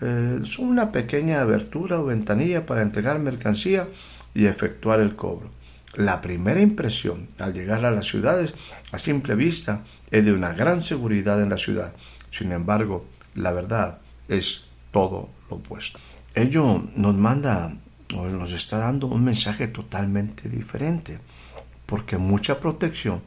eh, 0.00 0.40
una 0.58 0.92
pequeña 0.92 1.40
abertura 1.40 2.00
o 2.00 2.04
ventanilla 2.04 2.64
para 2.64 2.82
entregar 2.82 3.18
mercancía 3.18 3.88
y 4.34 4.46
efectuar 4.46 5.00
el 5.00 5.16
cobro. 5.16 5.50
La 5.94 6.20
primera 6.20 6.60
impresión 6.60 7.26
al 7.38 7.54
llegar 7.54 7.84
a 7.84 7.90
las 7.90 8.06
ciudades 8.06 8.54
a 8.92 8.98
simple 8.98 9.34
vista 9.34 9.82
es 10.10 10.24
de 10.24 10.32
una 10.32 10.52
gran 10.52 10.82
seguridad 10.82 11.42
en 11.42 11.48
la 11.48 11.56
ciudad. 11.56 11.94
Sin 12.30 12.52
embargo, 12.52 13.06
la 13.34 13.52
verdad 13.52 13.98
es 14.28 14.66
todo 14.90 15.30
lo 15.50 15.56
opuesto. 15.56 15.98
Ello 16.34 16.84
nos 16.94 17.14
manda 17.14 17.72
o 18.14 18.26
nos 18.26 18.52
está 18.52 18.78
dando 18.78 19.06
un 19.06 19.24
mensaje 19.24 19.68
totalmente 19.68 20.48
diferente, 20.48 21.18
porque 21.86 22.18
mucha 22.18 22.60
protección 22.60 23.22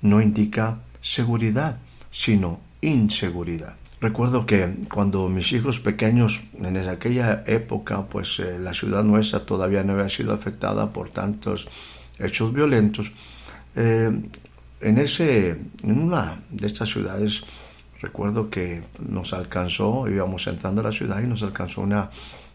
no 0.00 0.22
indica 0.22 0.78
seguridad, 1.02 1.78
sino 2.10 2.60
inseguridad. 2.80 3.76
Recuerdo 4.00 4.46
que 4.46 4.76
cuando 4.92 5.28
mis 5.28 5.52
hijos 5.52 5.78
pequeños, 5.78 6.40
en 6.58 6.76
aquella 6.76 7.44
época, 7.46 8.06
pues 8.06 8.40
eh, 8.40 8.58
la 8.58 8.72
ciudad 8.72 9.04
nuestra 9.04 9.40
todavía 9.40 9.84
no 9.84 9.92
había 9.92 10.08
sido 10.08 10.32
afectada 10.32 10.90
por 10.90 11.10
tantos 11.10 11.68
hechos 12.18 12.52
violentos, 12.52 13.12
eh, 13.76 14.10
en, 14.80 14.98
ese, 14.98 15.50
en 15.82 16.00
una 16.00 16.40
de 16.50 16.66
estas 16.66 16.88
ciudades, 16.88 17.44
recuerdo 18.00 18.48
que 18.48 18.82
nos 19.06 19.34
alcanzó, 19.34 20.08
íbamos 20.08 20.46
entrando 20.46 20.80
a 20.80 20.84
la 20.84 20.92
ciudad 20.92 21.22
y 21.22 21.26
nos 21.26 21.42
alcanzó 21.42 21.82
una, 21.82 22.10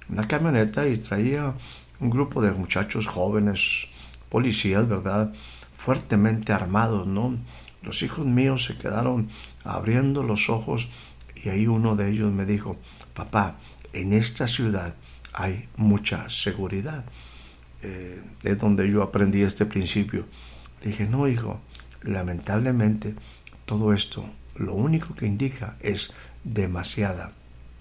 una 0.09 0.27
camioneta 0.27 0.88
y 0.88 0.97
traía 0.97 1.53
un 2.00 2.09
grupo 2.09 2.41
de 2.41 2.51
muchachos 2.51 3.07
jóvenes, 3.07 3.88
policías, 4.29 4.88
¿verdad? 4.88 5.31
Fuertemente 5.71 6.53
armados, 6.53 7.05
¿no? 7.05 7.38
Los 7.85 8.01
hijos 8.01 8.25
míos 8.25 8.65
se 8.65 8.77
quedaron 8.77 9.29
abriendo 9.63 10.23
los 10.23 10.49
ojos 10.49 10.89
y 11.35 11.49
ahí 11.49 11.67
uno 11.67 11.95
de 11.95 12.09
ellos 12.09 12.31
me 12.31 12.45
dijo, 12.45 12.77
papá, 13.13 13.57
en 13.93 14.13
esta 14.13 14.47
ciudad 14.47 14.95
hay 15.33 15.69
mucha 15.77 16.27
seguridad. 16.29 17.05
Eh, 17.83 18.21
es 18.43 18.57
donde 18.57 18.89
yo 18.89 19.03
aprendí 19.03 19.41
este 19.41 19.65
principio. 19.65 20.25
dije, 20.83 21.07
no, 21.07 21.27
hijo, 21.27 21.61
lamentablemente 22.01 23.15
todo 23.65 23.93
esto 23.93 24.27
lo 24.55 24.73
único 24.73 25.13
que 25.15 25.27
indica 25.27 25.77
es 25.81 26.13
demasiada, 26.43 27.31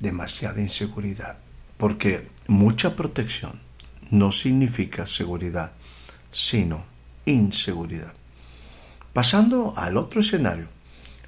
demasiada 0.01 0.61
inseguridad. 0.61 1.39
Porque 1.79 2.29
mucha 2.47 2.97
protección 2.97 3.61
no 4.11 4.33
significa 4.33 5.07
seguridad, 5.07 5.73
sino 6.31 6.85
inseguridad. 7.25 8.13
Pasando 9.15 9.75
al 9.77 9.97
otro 9.97 10.21
escenario, 10.21 10.67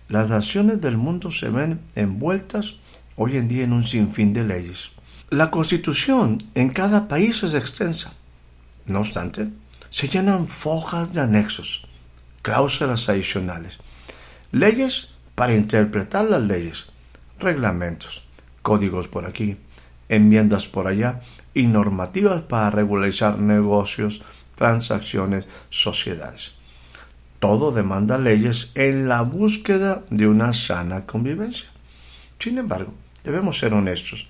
las 0.09 0.29
naciones 0.29 0.81
del 0.81 0.97
mundo 0.97 1.31
se 1.31 1.51
ven 1.51 1.83
envueltas 1.95 2.81
hoy 3.15 3.37
en 3.37 3.47
día 3.47 3.63
en 3.63 3.73
un 3.73 3.87
sinfín 3.87 4.33
de 4.33 4.45
leyes. 4.45 4.91
La 5.31 5.53
constitución 5.53 6.43
en 6.57 6.71
cada 6.71 7.07
país 7.07 7.45
es 7.45 7.55
extensa. 7.55 8.15
No 8.87 8.99
obstante, 8.99 9.51
se 9.89 10.09
llenan 10.09 10.49
fojas 10.49 11.13
de 11.13 11.21
anexos, 11.21 11.87
cláusulas 12.43 13.09
adicionales, 13.09 13.79
leyes 14.51 15.11
para 15.37 15.55
interpretar 15.55 16.25
las 16.25 16.43
leyes, 16.43 16.87
reglamentos, 17.39 18.25
códigos 18.63 19.07
por 19.07 19.27
aquí, 19.27 19.59
enmiendas 20.09 20.67
por 20.67 20.89
allá 20.89 21.21
y 21.55 21.69
normativas 21.69 22.43
para 22.43 22.71
regularizar 22.71 23.39
negocios, 23.39 24.23
transacciones, 24.57 25.47
sociedades 25.71 26.57
todo 27.47 27.71
demanda 27.71 28.19
leyes 28.19 28.73
en 28.75 29.07
la 29.07 29.23
búsqueda 29.23 30.03
de 30.11 30.27
una 30.27 30.53
sana 30.53 31.07
convivencia. 31.07 31.69
Sin 32.41 32.59
embargo, 32.59 32.93
debemos 33.23 33.61
ser 33.61 33.73
honestos. 33.73 34.27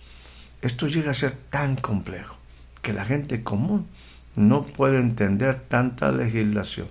Esto 0.60 0.86
llega 0.86 1.12
a 1.12 1.14
ser 1.14 1.32
tan 1.32 1.76
complejo 1.76 2.36
que 2.82 2.92
la 2.92 3.06
gente 3.06 3.42
común 3.42 3.86
no 4.34 4.66
puede 4.66 4.98
entender 4.98 5.60
tanta 5.60 6.12
legislación. 6.12 6.88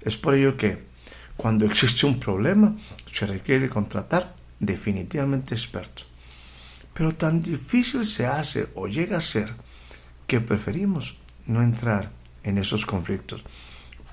Es 0.00 0.16
por 0.16 0.34
ello 0.34 0.56
que 0.56 0.82
cuando 1.36 1.66
existe 1.66 2.04
un 2.04 2.18
problema 2.18 2.74
se 3.12 3.24
requiere 3.24 3.68
contratar 3.68 4.34
definitivamente 4.58 5.54
expertos. 5.54 6.08
Pero 6.94 7.14
tan 7.14 7.42
difícil 7.42 8.04
se 8.04 8.26
hace 8.26 8.70
o 8.74 8.88
llega 8.88 9.18
a 9.18 9.20
ser 9.20 9.54
que 10.26 10.40
preferimos 10.40 11.16
no 11.46 11.62
entrar 11.62 12.10
en 12.42 12.58
esos 12.58 12.84
conflictos. 12.84 13.44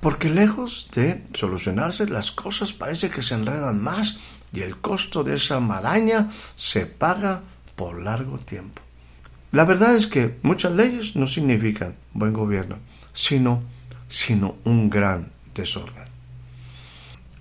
Porque 0.01 0.29
lejos 0.29 0.89
de 0.93 1.23
solucionarse, 1.33 2.07
las 2.07 2.31
cosas 2.31 2.73
parece 2.73 3.09
que 3.09 3.21
se 3.21 3.35
enredan 3.35 3.81
más 3.81 4.17
y 4.51 4.61
el 4.61 4.77
costo 4.77 5.23
de 5.23 5.35
esa 5.35 5.59
maraña 5.59 6.29
se 6.55 6.87
paga 6.87 7.41
por 7.75 8.01
largo 8.01 8.39
tiempo. 8.39 8.81
La 9.51 9.63
verdad 9.63 9.95
es 9.95 10.07
que 10.07 10.37
muchas 10.41 10.71
leyes 10.71 11.15
no 11.15 11.27
significan 11.27 11.95
buen 12.13 12.33
gobierno, 12.33 12.77
sino, 13.13 13.63
sino 14.07 14.55
un 14.63 14.89
gran 14.89 15.31
desorden. 15.53 16.05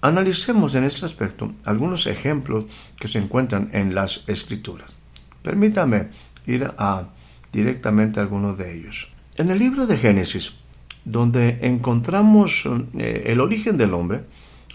Analicemos 0.02 0.74
en 0.74 0.84
este 0.84 1.06
aspecto 1.06 1.52
algunos 1.64 2.06
ejemplos 2.06 2.64
que 2.98 3.08
se 3.08 3.18
encuentran 3.18 3.70
en 3.72 3.94
las 3.94 4.24
escrituras. 4.26 4.96
Permítame 5.42 6.08
ir 6.46 6.70
a 6.76 7.08
directamente 7.52 8.20
a 8.20 8.22
algunos 8.22 8.58
de 8.58 8.76
ellos. 8.76 9.08
En 9.36 9.50
el 9.50 9.58
libro 9.58 9.86
de 9.86 9.98
Génesis, 9.98 10.59
donde 11.04 11.58
encontramos 11.62 12.68
eh, 12.98 13.24
el 13.26 13.40
origen 13.40 13.76
del 13.76 13.94
hombre, 13.94 14.22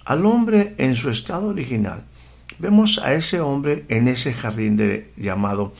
al 0.05 0.25
hombre 0.25 0.75
en 0.77 0.95
su 0.95 1.09
estado 1.09 1.47
original, 1.47 2.03
vemos 2.59 2.99
a 2.99 3.13
ese 3.13 3.39
hombre 3.39 3.85
en 3.89 4.07
ese 4.07 4.33
jardín 4.33 4.79
llamado 5.17 5.73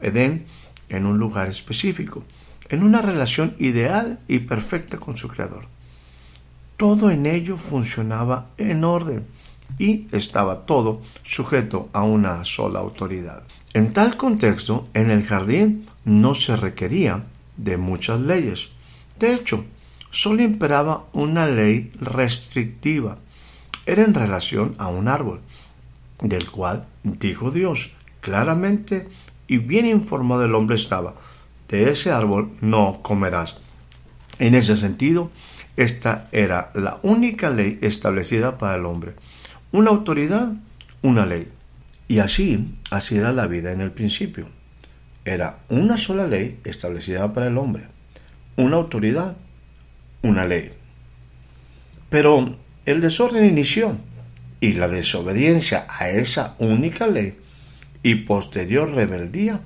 Edén, 0.00 0.46
en 0.88 1.06
un 1.06 1.18
lugar 1.18 1.48
específico, 1.48 2.24
en 2.68 2.82
una 2.82 3.02
relación 3.02 3.54
ideal 3.58 4.20
y 4.28 4.40
perfecta 4.40 4.98
con 4.98 5.16
su 5.16 5.28
Creador 5.28 5.66
todo 6.76 7.10
en 7.10 7.26
ello 7.26 7.56
funcionaba 7.56 8.50
en 8.58 8.84
orden 8.84 9.26
y 9.78 10.06
estaba 10.12 10.66
todo 10.66 11.02
sujeto 11.22 11.88
a 11.92 12.02
una 12.02 12.44
sola 12.44 12.80
autoridad. 12.80 13.42
En 13.72 13.92
tal 13.92 14.16
contexto, 14.16 14.88
en 14.94 15.10
el 15.10 15.22
jardín 15.24 15.86
no 16.04 16.34
se 16.34 16.56
requería 16.56 17.24
de 17.56 17.76
muchas 17.76 18.20
leyes. 18.20 18.70
De 19.18 19.34
hecho, 19.34 19.64
solo 20.16 20.42
imperaba 20.42 21.04
una 21.12 21.46
ley 21.46 21.92
restrictiva. 22.00 23.18
Era 23.84 24.02
en 24.02 24.14
relación 24.14 24.74
a 24.78 24.88
un 24.88 25.08
árbol, 25.08 25.40
del 26.22 26.50
cual 26.50 26.86
dijo 27.02 27.50
Dios 27.50 27.92
claramente 28.20 29.08
y 29.46 29.58
bien 29.58 29.84
informado 29.84 30.46
el 30.46 30.54
hombre 30.54 30.76
estaba, 30.76 31.14
de 31.68 31.90
ese 31.90 32.12
árbol 32.12 32.50
no 32.62 33.00
comerás. 33.02 33.58
En 34.38 34.54
ese 34.54 34.78
sentido, 34.78 35.30
esta 35.76 36.28
era 36.32 36.70
la 36.74 36.98
única 37.02 37.50
ley 37.50 37.78
establecida 37.82 38.56
para 38.56 38.76
el 38.76 38.86
hombre. 38.86 39.12
Una 39.70 39.90
autoridad, 39.90 40.54
una 41.02 41.26
ley. 41.26 41.48
Y 42.08 42.20
así, 42.20 42.72
así 42.90 43.18
era 43.18 43.32
la 43.32 43.46
vida 43.48 43.70
en 43.70 43.82
el 43.82 43.92
principio. 43.92 44.48
Era 45.26 45.58
una 45.68 45.98
sola 45.98 46.26
ley 46.26 46.58
establecida 46.64 47.34
para 47.34 47.48
el 47.48 47.58
hombre. 47.58 47.88
Una 48.56 48.76
autoridad, 48.76 49.36
una 50.26 50.44
ley. 50.44 50.72
Pero 52.10 52.56
el 52.84 53.00
desorden 53.00 53.44
inició 53.44 53.96
y 54.60 54.74
la 54.74 54.88
desobediencia 54.88 55.86
a 55.88 56.08
esa 56.10 56.56
única 56.58 57.06
ley 57.06 57.38
y 58.02 58.14
posterior 58.14 58.92
rebeldía 58.92 59.60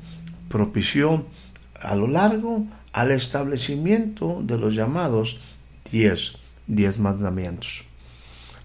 propició 0.49 1.27
a 1.81 1.95
lo 1.95 2.07
largo 2.07 2.67
al 2.93 3.13
establecimiento 3.13 4.41
de 4.43 4.59
los 4.59 4.75
llamados 4.75 5.41
diez, 5.91 6.37
diez 6.67 6.99
mandamientos. 6.99 7.85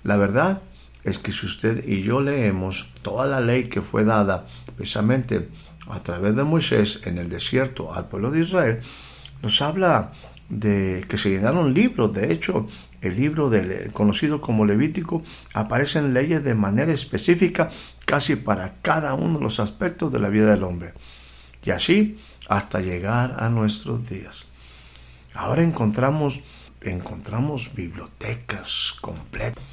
La 0.03 0.17
verdad 0.17 0.61
es 1.03 1.19
que 1.19 1.31
si 1.31 1.45
usted 1.45 1.87
y 1.87 2.01
yo 2.01 2.21
leemos 2.21 2.89
toda 3.01 3.27
la 3.27 3.39
ley 3.39 3.65
que 3.65 3.81
fue 3.81 4.03
dada 4.03 4.45
precisamente 4.75 5.49
a 5.87 6.01
través 6.01 6.35
de 6.35 6.43
Moisés 6.43 7.01
en 7.05 7.17
el 7.17 7.29
desierto 7.29 7.93
al 7.93 8.07
pueblo 8.07 8.31
de 8.31 8.41
Israel, 8.41 8.79
nos 9.43 9.61
habla 9.61 10.11
de 10.49 11.05
que 11.07 11.17
se 11.17 11.29
llenaron 11.29 11.73
libros. 11.73 12.13
De 12.13 12.31
hecho, 12.31 12.67
el 13.01 13.15
libro 13.15 13.49
del, 13.49 13.91
conocido 13.91 14.41
como 14.41 14.65
Levítico 14.65 15.23
aparecen 15.53 16.13
leyes 16.13 16.43
de 16.43 16.55
manera 16.55 16.91
específica 16.91 17.69
casi 18.05 18.35
para 18.35 18.73
cada 18.81 19.13
uno 19.13 19.39
de 19.39 19.43
los 19.43 19.59
aspectos 19.59 20.11
de 20.11 20.19
la 20.19 20.29
vida 20.29 20.51
del 20.51 20.63
hombre. 20.63 20.93
Y 21.63 21.71
así 21.71 22.17
hasta 22.47 22.79
llegar 22.79 23.37
a 23.39 23.49
nuestros 23.49 24.07
días. 24.07 24.47
Ahora 25.33 25.63
encontramos 25.63 26.41
encontramos 26.89 27.73
bibliotecas 27.73 28.95
completas. 29.01 29.63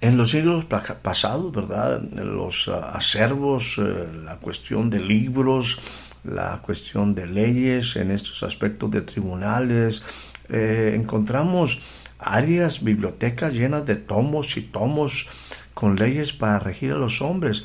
En 0.00 0.16
los 0.16 0.30
siglos 0.30 0.66
pasados, 0.66 1.52
¿verdad? 1.52 2.02
Los 2.12 2.68
ah, 2.68 2.90
acervos, 2.92 3.78
eh, 3.78 4.08
la 4.24 4.36
cuestión 4.36 4.90
de 4.90 5.00
libros, 5.00 5.78
la 6.26 6.60
cuestión 6.62 7.12
de 7.12 7.26
leyes, 7.26 7.96
en 7.96 8.10
estos 8.10 8.42
aspectos 8.42 8.90
de 8.90 9.02
tribunales, 9.02 10.04
eh, 10.48 10.92
encontramos 10.94 11.80
áreas, 12.18 12.82
bibliotecas 12.82 13.52
llenas 13.52 13.86
de 13.86 13.96
tomos 13.96 14.56
y 14.56 14.62
tomos 14.62 15.28
con 15.74 15.96
leyes 15.96 16.32
para 16.32 16.58
regir 16.58 16.92
a 16.92 16.98
los 16.98 17.20
hombres. 17.20 17.64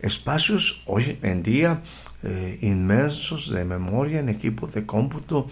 Espacios 0.00 0.82
hoy 0.86 1.18
en 1.22 1.42
día 1.42 1.82
eh, 2.24 2.58
inmensos 2.62 3.50
de 3.50 3.64
memoria 3.64 4.20
en 4.20 4.28
equipos 4.28 4.72
de 4.72 4.86
cómputo 4.86 5.48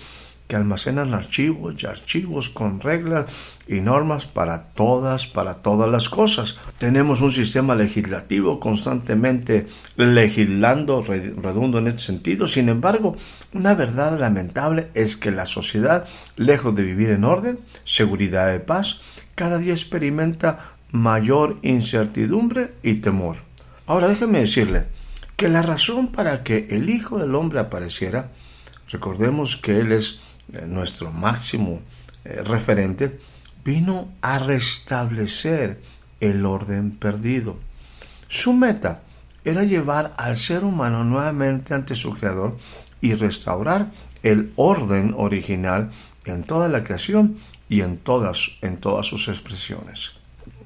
que 0.51 0.57
almacenan 0.57 1.15
archivos 1.15 1.81
y 1.81 1.87
archivos 1.87 2.49
con 2.49 2.81
reglas 2.81 3.31
y 3.69 3.81
normas 3.81 4.27
para 4.27 4.65
todas, 4.65 5.29
para 5.29 5.63
todas 5.63 5.89
las 5.89 6.09
cosas. 6.09 6.59
Tenemos 6.77 7.21
un 7.21 7.31
sistema 7.31 7.77
legislativo 7.77 8.59
constantemente 8.59 9.69
legislando, 9.95 11.03
redundo 11.03 11.79
en 11.79 11.87
este 11.87 12.01
sentido. 12.01 12.49
Sin 12.49 12.69
embargo, 12.69 13.17
una 13.55 13.75
verdad 13.75 14.19
lamentable 14.19 14.89
es 14.95 15.17
que 15.17 15.31
la 15.31 15.47
sociedad, 15.47 16.09
lejos 16.35 16.75
de 16.75 16.83
vivir 16.83 17.11
en 17.11 17.23
orden, 17.23 17.61
seguridad 17.85 18.51
de 18.51 18.59
paz, 18.59 19.03
cada 19.37 19.59
día 19.59 19.73
experimenta 19.73 20.73
mayor 20.91 21.59
incertidumbre 21.63 22.73
y 22.83 22.95
temor. 22.95 23.37
Ahora 23.87 24.09
déjeme 24.09 24.41
decirle 24.41 24.87
que 25.37 25.49
la 25.49 25.63
razón 25.63 26.09
para 26.09 26.43
que 26.43 26.67
el 26.71 26.91
Hijo 26.91 27.21
del 27.21 27.37
Hombre 27.37 27.61
apareciera, 27.61 28.33
recordemos 28.91 29.57
que 29.57 29.79
Él 29.79 29.93
es 29.93 30.23
nuestro 30.67 31.13
máximo 31.13 31.81
eh, 32.25 32.43
referente, 32.45 33.19
vino 33.65 34.09
a 34.23 34.39
restablecer 34.39 35.81
el 36.21 36.45
orden 36.45 36.93
perdido. 36.93 37.57
Su 38.29 38.53
meta 38.53 39.03
era 39.45 39.65
llevar 39.65 40.13
al 40.17 40.37
ser 40.37 40.65
humano 40.65 41.05
nuevamente 41.05 41.75
ante 41.75 41.95
su 41.95 42.13
creador 42.15 42.59
y 43.01 43.15
restaurar 43.15 43.91
el 44.23 44.53
orden 44.57 45.15
original 45.17 45.91
en 46.25 46.43
toda 46.45 46.69
la 46.69 46.85
creación 46.85 47.39
y 47.69 47.81
en 47.81 47.99
todas, 47.99 48.51
en 48.61 48.77
todas 48.77 49.07
sus 49.07 49.29
expresiones. 49.29 50.13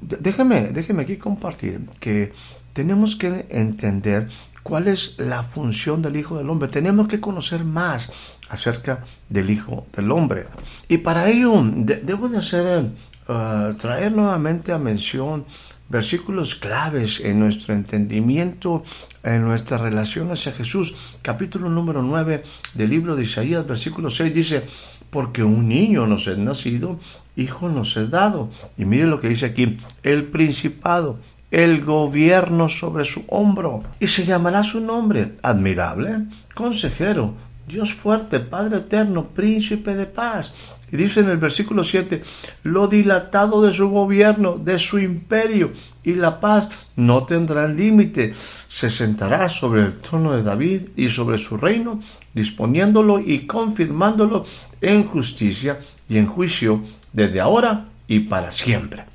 Déjeme, 0.00 0.70
déjeme 0.72 1.02
aquí 1.02 1.16
compartir 1.16 1.80
que 2.00 2.32
tenemos 2.72 3.16
que 3.16 3.46
entender 3.50 4.28
cuál 4.62 4.88
es 4.88 5.16
la 5.18 5.42
función 5.42 6.02
del 6.02 6.16
Hijo 6.16 6.36
del 6.36 6.50
Hombre. 6.50 6.68
Tenemos 6.68 7.06
que 7.06 7.20
conocer 7.20 7.64
más 7.64 8.10
acerca 8.54 9.04
del 9.28 9.50
Hijo 9.50 9.86
del 9.94 10.10
Hombre. 10.10 10.46
Y 10.88 10.98
para 10.98 11.28
ello 11.28 11.62
debo 11.74 12.28
de 12.28 12.38
hacer, 12.38 12.90
eh, 13.28 13.74
traer 13.78 14.12
nuevamente 14.12 14.72
a 14.72 14.78
mención 14.78 15.44
versículos 15.88 16.54
claves 16.54 17.20
en 17.20 17.38
nuestro 17.38 17.74
entendimiento, 17.74 18.82
en 19.22 19.42
nuestra 19.42 19.78
relación 19.78 20.30
hacia 20.30 20.52
Jesús. 20.52 20.94
Capítulo 21.22 21.68
número 21.68 22.02
9 22.02 22.42
del 22.74 22.90
libro 22.90 23.14
de 23.14 23.24
Isaías, 23.24 23.66
versículo 23.66 24.10
6 24.10 24.34
dice, 24.34 24.66
porque 25.10 25.44
un 25.44 25.68
niño 25.68 26.06
nos 26.06 26.26
es 26.26 26.38
nacido, 26.38 26.98
hijo 27.36 27.68
nos 27.68 27.96
es 27.96 28.10
dado. 28.10 28.50
Y 28.76 28.84
mire 28.84 29.06
lo 29.06 29.20
que 29.20 29.28
dice 29.28 29.46
aquí, 29.46 29.78
el 30.02 30.24
principado 30.24 31.18
el 31.54 31.84
gobierno 31.84 32.68
sobre 32.68 33.04
su 33.04 33.22
hombro, 33.28 33.84
y 34.00 34.08
se 34.08 34.24
llamará 34.24 34.64
su 34.64 34.80
nombre 34.80 35.36
admirable, 35.40 36.24
consejero, 36.52 37.34
Dios 37.66 37.94
fuerte, 37.94 38.40
Padre 38.40 38.78
eterno, 38.78 39.28
príncipe 39.28 39.94
de 39.94 40.06
paz. 40.06 40.52
Y 40.92 40.96
dice 40.96 41.20
en 41.20 41.30
el 41.30 41.38
versículo 41.38 41.82
7, 41.82 42.22
lo 42.62 42.86
dilatado 42.86 43.62
de 43.62 43.72
su 43.72 43.88
gobierno, 43.88 44.58
de 44.58 44.78
su 44.78 44.98
imperio 44.98 45.72
y 46.04 46.14
la 46.14 46.40
paz 46.40 46.68
no 46.94 47.24
tendrán 47.24 47.76
límite. 47.76 48.34
Se 48.68 48.90
sentará 48.90 49.48
sobre 49.48 49.82
el 49.82 49.98
trono 49.98 50.36
de 50.36 50.42
David 50.42 50.82
y 50.96 51.08
sobre 51.08 51.38
su 51.38 51.56
reino, 51.56 52.00
disponiéndolo 52.34 53.18
y 53.18 53.40
confirmándolo 53.46 54.44
en 54.80 55.04
justicia 55.08 55.80
y 56.08 56.18
en 56.18 56.26
juicio 56.26 56.82
desde 57.12 57.40
ahora 57.40 57.86
y 58.06 58.20
para 58.20 58.50
siempre. 58.50 59.06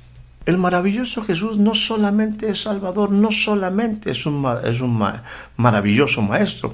El 0.44 0.58
maravilloso 0.58 1.22
Jesús 1.22 1.58
no 1.58 1.74
solamente 1.74 2.50
es 2.50 2.62
Salvador, 2.62 3.12
no 3.12 3.30
solamente 3.30 4.10
es 4.10 4.26
un, 4.26 4.44
es 4.64 4.80
un 4.80 5.00
maravilloso 5.56 6.22
Maestro. 6.22 6.72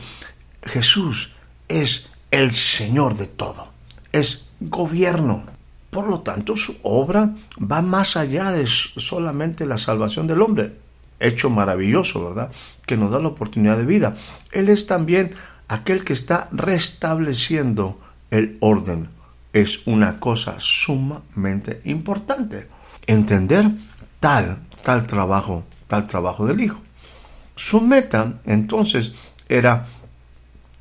Jesús 0.64 1.35
es 1.68 2.08
el 2.30 2.52
Señor 2.52 3.16
de 3.16 3.26
todo, 3.26 3.68
es 4.12 4.48
gobierno. 4.60 5.44
Por 5.90 6.08
lo 6.08 6.20
tanto, 6.20 6.56
su 6.56 6.76
obra 6.82 7.34
va 7.58 7.80
más 7.80 8.16
allá 8.16 8.52
de 8.52 8.66
solamente 8.66 9.64
la 9.64 9.78
salvación 9.78 10.26
del 10.26 10.42
hombre. 10.42 10.74
hecho 11.18 11.48
maravilloso, 11.48 12.28
¿verdad? 12.28 12.52
Que 12.84 12.98
nos 12.98 13.10
da 13.10 13.18
la 13.18 13.28
oportunidad 13.28 13.78
de 13.78 13.86
vida. 13.86 14.16
Él 14.52 14.68
es 14.68 14.86
también 14.86 15.34
aquel 15.66 16.04
que 16.04 16.12
está 16.12 16.48
restableciendo 16.52 17.98
el 18.30 18.58
orden. 18.60 19.08
Es 19.54 19.86
una 19.86 20.20
cosa 20.20 20.56
sumamente 20.58 21.80
importante. 21.84 22.68
Entender 23.06 23.70
tal, 24.20 24.58
tal 24.82 25.06
trabajo, 25.06 25.64
tal 25.86 26.06
trabajo 26.06 26.46
del 26.46 26.60
Hijo. 26.60 26.80
Su 27.54 27.80
meta, 27.80 28.34
entonces, 28.44 29.14
era, 29.48 29.86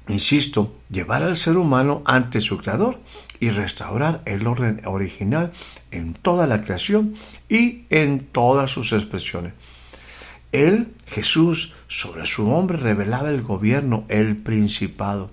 insisto, 0.08 0.74
llevar 0.90 1.24
al 1.24 1.38
ser 1.38 1.58
humano 1.58 2.02
ante 2.06 2.42
su 2.42 2.58
Creador 2.58 3.00
y 3.40 3.50
restaurar 3.50 4.22
el 4.26 4.48
orden 4.48 4.82
original 4.86 5.52
en 5.92 6.14
toda 6.14 6.48
la 6.48 6.62
creación 6.62 7.16
y 7.50 7.84
en 7.90 8.26
todas 8.26 8.72
sus 8.72 8.94
expresiones. 8.94 9.54
Él, 10.52 10.94
Jesús, 11.08 11.74
sobre 11.88 12.26
su 12.26 12.50
hombre 12.52 12.78
revelaba 12.78 13.30
el 13.30 13.42
gobierno, 13.42 14.06
el 14.08 14.38
principado. 14.38 15.32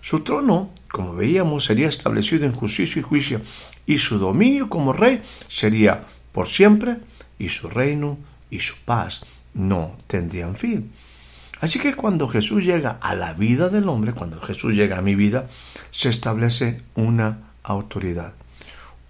Su 0.00 0.20
trono, 0.20 0.70
como 0.90 1.14
veíamos, 1.14 1.64
sería 1.64 1.88
establecido 1.88 2.46
en 2.46 2.52
justicia 2.52 3.00
y 3.00 3.02
juicio, 3.02 3.40
y 3.86 3.98
su 3.98 4.18
dominio 4.18 4.68
como 4.68 4.92
rey 4.92 5.22
sería 5.48 6.06
por 6.32 6.48
siempre, 6.48 6.96
y 7.38 7.48
su 7.48 7.68
reino 7.68 8.18
y 8.50 8.60
su 8.60 8.76
paz 8.84 9.24
no 9.54 9.96
tendrían 10.06 10.56
fin. 10.56 10.92
Así 11.60 11.78
que 11.78 11.94
cuando 11.94 12.28
Jesús 12.28 12.64
llega 12.64 12.98
a 13.00 13.14
la 13.14 13.32
vida 13.32 13.68
del 13.68 13.88
hombre, 13.88 14.12
cuando 14.12 14.40
Jesús 14.40 14.74
llega 14.74 14.98
a 14.98 15.02
mi 15.02 15.14
vida, 15.14 15.48
se 15.90 16.08
establece 16.08 16.82
una 16.94 17.52
autoridad. 17.62 18.34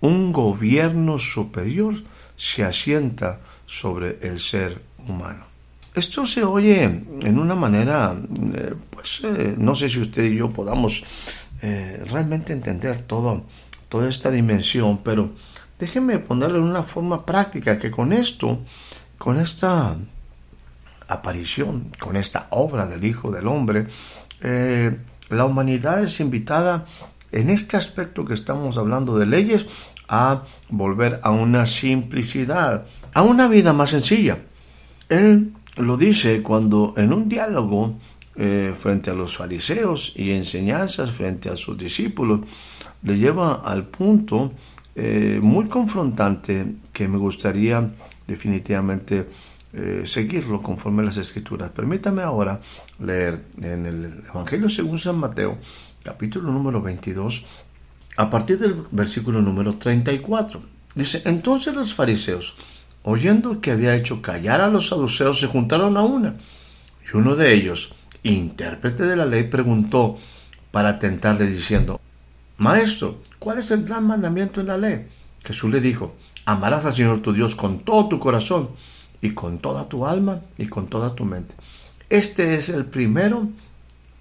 Un 0.01 0.33
gobierno 0.33 1.19
superior 1.19 1.95
se 2.37 2.65
asienta 2.65 3.41
sobre 3.67 4.19
el 4.23 4.39
ser 4.39 4.81
humano. 5.09 5.45
Esto 5.95 6.27
se 6.27 6.45
oye 6.45 6.83
en 6.83 7.39
una 7.39 7.55
manera, 7.55 8.15
eh, 8.55 8.75
pues 8.91 9.23
eh, 9.25 9.55
no 9.57 9.75
sé 9.75 9.89
si 9.89 10.01
usted 10.01 10.25
y 10.25 10.37
yo 10.37 10.53
podamos 10.53 11.05
eh, 11.63 12.05
realmente 12.11 12.53
entender 12.53 12.99
todo, 12.99 13.45
toda 13.89 14.09
esta 14.09 14.31
dimensión, 14.31 14.99
pero 15.03 15.31
déjeme 15.79 16.19
ponerlo 16.19 16.59
en 16.59 16.65
una 16.65 16.83
forma 16.83 17.25
práctica 17.25 17.79
que 17.79 17.91
con 17.91 18.13
esto, 18.13 18.59
con 19.17 19.39
esta 19.39 19.97
aparición, 21.09 21.93
con 21.99 22.17
esta 22.17 22.49
obra 22.51 22.87
del 22.87 23.05
Hijo 23.05 23.31
del 23.31 23.47
Hombre, 23.47 23.87
la 24.41 25.45
humanidad 25.45 26.03
es 26.03 26.21
invitada 26.21 26.87
en 27.33 27.51
este 27.51 27.77
aspecto 27.77 28.25
que 28.25 28.35
estamos 28.35 28.79
hablando 28.79 29.19
de 29.19 29.27
leyes 29.27 29.67
a 30.09 30.45
volver 30.69 31.21
a 31.23 31.31
una 31.31 31.67
simplicidad, 31.67 32.87
a 33.13 33.23
una 33.23 33.49
vida 33.49 33.73
más 33.73 33.91
sencilla. 33.91 34.39
Él 35.09 35.53
lo 35.77 35.97
dice 35.97 36.43
cuando 36.43 36.95
en 36.97 37.13
un 37.13 37.29
diálogo 37.29 37.99
eh, 38.37 38.75
frente 38.77 39.11
a 39.11 39.15
los 39.15 39.37
fariseos 39.37 40.13
y 40.17 40.33
enseñanzas 40.33 41.11
frente 41.11 41.49
a 41.49 41.57
sus 41.57 41.77
discípulos, 41.77 42.41
le 43.03 43.19
lleva 43.19 43.63
al 43.65 43.87
punto 43.87 44.53
eh, 44.95 45.39
muy 45.43 45.69
confrontante 45.69 46.67
que 46.93 47.09
me 47.09 47.19
gustaría 47.19 47.91
definitivamente 48.27 49.29
eh, 49.79 50.07
seguirlo 50.07 50.63
conforme 50.63 51.03
a 51.03 51.05
las 51.05 51.19
escrituras. 51.19 51.71
Permítame 51.71 52.23
ahora 52.23 52.63
leer 52.99 53.45
en 53.61 53.85
el 53.85 54.25
Evangelio 54.27 54.71
según 54.71 54.99
San 54.99 55.19
Mateo, 55.19 55.59
capítulo 56.03 56.51
número 56.51 56.81
22, 56.81 57.45
a 58.17 58.31
partir 58.31 58.59
del 58.59 58.85
versículo 58.91 59.43
número 59.43 59.75
34. 59.75 60.63
Dice, 60.95 61.21
entonces 61.27 61.75
los 61.75 61.93
fariseos, 61.93 62.57
oyendo 63.03 63.61
que 63.61 63.71
había 63.71 63.95
hecho 63.95 64.23
callar 64.23 64.63
a 64.63 64.71
los 64.71 64.89
saduceos, 64.89 65.41
se 65.41 65.47
juntaron 65.47 65.99
a 65.99 66.03
una. 66.03 66.37
Y 67.05 67.15
uno 67.15 67.37
de 67.37 67.53
ellos, 67.53 67.95
intérprete 68.23 69.05
de 69.05 69.17
la 69.17 69.27
ley, 69.27 69.43
preguntó 69.43 70.17
para 70.71 70.99
tentarle 70.99 71.47
diciendo, 71.47 72.01
Maestro, 72.57 73.19
¿cuál 73.39 73.59
es 73.59 73.71
el 73.71 73.85
gran 73.85 74.07
mandamiento 74.07 74.63
en 74.63 74.69
la 74.69 74.79
ley? 74.79 75.07
Jesús 75.45 75.71
le 75.71 75.83
dijo, 75.83 76.15
amarás 76.47 76.87
al 76.87 76.95
Señor 76.95 77.21
tu 77.21 77.35
Dios 77.35 77.55
con 77.55 77.81
todo 77.81 78.09
tu 78.09 78.19
corazón 78.19 78.71
y 79.21 79.33
con 79.33 79.59
toda 79.59 79.89
tu 79.89 80.07
alma 80.07 80.43
y 80.59 80.67
con 80.67 80.89
toda 80.89 81.15
tu 81.15 81.25
mente. 81.25 81.55
Este 82.09 82.55
es 82.57 82.69
el 82.69 82.85
primero 82.85 83.49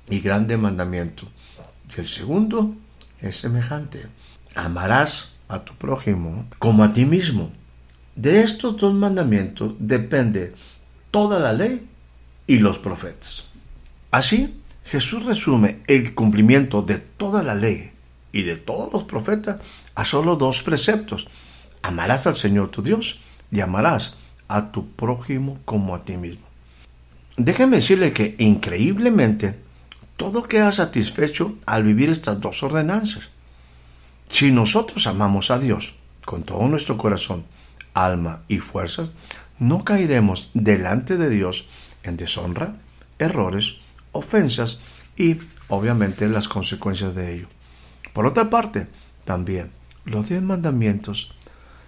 y 0.10 0.19
grande 0.19 0.58
mandamiento. 0.58 1.27
Y 1.95 1.99
el 1.99 2.08
segundo 2.08 2.75
es 3.21 3.38
semejante. 3.38 4.08
Amarás 4.55 5.34
a 5.47 5.60
tu 5.63 5.73
prójimo 5.75 6.45
como 6.60 6.84
a 6.84 6.93
ti 6.93 7.05
mismo. 7.05 7.51
De 8.15 8.41
estos 8.41 8.77
dos 8.77 8.93
mandamientos 8.93 9.75
depende 9.77 10.55
toda 11.12 11.39
la 11.39 11.53
ley 11.53 11.86
y 12.47 12.60
los 12.60 12.77
profetas. 12.77 13.47
Así, 14.12 14.60
Jesús 14.86 15.25
resume 15.25 15.81
el 15.88 16.13
cumplimiento 16.13 16.81
de 16.81 16.99
toda 16.99 17.43
la 17.43 17.55
ley 17.55 17.91
y 18.31 18.43
de 18.43 18.55
todos 18.55 18.91
los 18.93 19.03
profetas 19.03 19.60
a 19.95 20.05
solo 20.05 20.36
dos 20.36 20.63
preceptos. 20.63 21.27
Amarás 21.81 22.27
al 22.27 22.36
Señor 22.36 22.69
tu 22.69 22.81
Dios 22.81 23.19
y 23.51 23.62
amarás 23.62 24.17
a 24.47 24.71
tu 24.71 24.89
prójimo 24.91 25.60
como 25.65 25.95
a 25.95 26.03
ti 26.03 26.17
mismo. 26.17 26.45
Déjeme 27.38 27.77
decirle 27.77 28.13
que 28.13 28.36
increíblemente 28.38 29.55
todo 30.17 30.43
queda 30.43 30.71
satisfecho 30.71 31.55
al 31.65 31.84
vivir 31.84 32.10
estas 32.10 32.39
dos 32.39 32.63
ordenanzas. 32.63 33.29
Si 34.29 34.51
nosotros 34.51 35.08
amamos 35.08 35.51
a 35.51 35.60
Dios 35.60 35.95
con 36.25 36.43
todo 36.43 36.67
nuestro 36.67 36.97
corazón, 36.97 37.45
alma 37.93 38.41
y 38.47 38.60
fuerzas, 38.60 39.10
no 39.60 39.84
caeremos 39.84 40.49
delante 40.53 41.17
de 41.17 41.29
Dios 41.29 41.67
en 42.03 42.17
deshonra, 42.17 42.75
errores, 43.19 43.79
ofensas 44.12 44.79
y 45.17 45.38
obviamente 45.67 46.27
las 46.27 46.47
consecuencias 46.47 47.15
de 47.15 47.36
ello. 47.36 47.47
Por 48.13 48.25
otra 48.25 48.49
parte, 48.49 48.88
también 49.25 49.71
los 50.05 50.29
diez 50.29 50.41
mandamientos, 50.41 51.34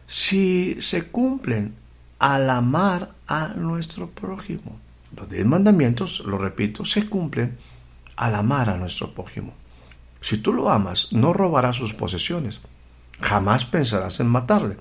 si 0.08 0.78
se 0.80 1.08
cumplen 1.10 1.76
al 2.19 2.49
amar 2.49 3.12
a 3.27 3.49
nuestro 3.49 4.10
prójimo, 4.10 4.80
los 5.15 5.30
diez 5.30 5.45
mandamientos, 5.45 6.23
lo 6.25 6.38
repito, 6.38 6.86
se 6.86 7.08
cumplen 7.08 7.58
al 8.15 8.36
amar 8.36 8.69
a 8.69 8.77
nuestro 8.77 9.13
prójimo. 9.13 9.53
Si 10.21 10.38
tú 10.38 10.53
lo 10.53 10.69
amas, 10.69 11.13
no 11.13 11.34
robarás 11.34 11.75
sus 11.75 11.93
posesiones. 11.93 12.60
Jamás 13.21 13.65
pensarás 13.65 14.19
en 14.19 14.27
matarle. 14.27 14.77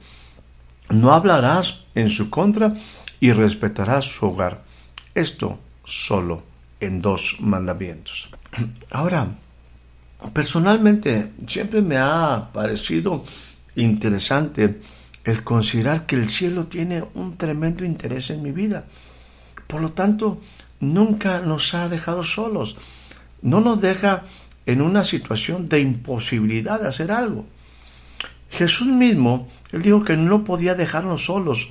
No 0.88 1.12
hablarás 1.12 1.84
en 1.94 2.10
su 2.10 2.30
contra 2.30 2.74
y 3.20 3.32
respetarás 3.32 4.04
su 4.06 4.26
hogar. 4.26 4.64
Esto 5.14 5.58
solo 5.84 6.42
en 6.80 7.00
dos 7.02 7.36
mandamientos. 7.40 8.28
Ahora, 8.90 9.28
personalmente 10.32 11.32
siempre 11.46 11.82
me 11.82 11.96
ha 11.98 12.50
parecido 12.52 13.24
interesante 13.74 14.80
el 15.26 15.44
considerar 15.44 16.06
que 16.06 16.16
el 16.16 16.30
cielo 16.30 16.68
tiene 16.68 17.04
un 17.12 17.36
tremendo 17.36 17.84
interés 17.84 18.30
en 18.30 18.42
mi 18.42 18.52
vida. 18.52 18.86
Por 19.66 19.82
lo 19.82 19.92
tanto, 19.92 20.40
nunca 20.80 21.40
nos 21.40 21.74
ha 21.74 21.90
dejado 21.90 22.22
solos 22.22 22.78
no 23.42 23.60
nos 23.60 23.80
deja 23.80 24.24
en 24.66 24.82
una 24.82 25.04
situación 25.04 25.68
de 25.68 25.80
imposibilidad 25.80 26.80
de 26.80 26.88
hacer 26.88 27.12
algo. 27.12 27.46
Jesús 28.50 28.88
mismo, 28.88 29.48
él 29.72 29.82
dijo 29.82 30.04
que 30.04 30.16
no 30.16 30.44
podía 30.44 30.74
dejarnos 30.74 31.26
solos, 31.26 31.70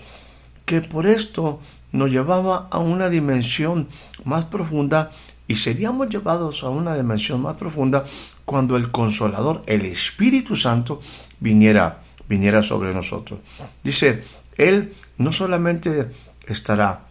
que 0.66 0.82
por 0.82 1.06
esto 1.06 1.60
nos 1.92 2.12
llevaba 2.12 2.68
a 2.72 2.78
una 2.78 3.10
dimensión 3.10 3.90
más 4.24 4.46
profunda 4.46 5.12
y 5.48 5.58
seríamos 5.58 6.10
llevados 6.10 6.64
a 6.64 6.70
una 6.70 6.96
dimensión 6.96 7.42
más 7.42 7.58
profunda 7.58 8.06
cuando 8.46 8.78
el 8.78 8.92
consolador, 8.92 9.64
el 9.68 9.86
Espíritu 9.86 10.56
Santo, 10.56 11.02
viniera, 11.40 12.04
viniera 12.28 12.62
sobre 12.62 12.94
nosotros. 12.94 13.40
Dice, 13.84 14.24
Él 14.58 14.94
no 15.18 15.32
solamente 15.32 16.12
estará 16.48 17.06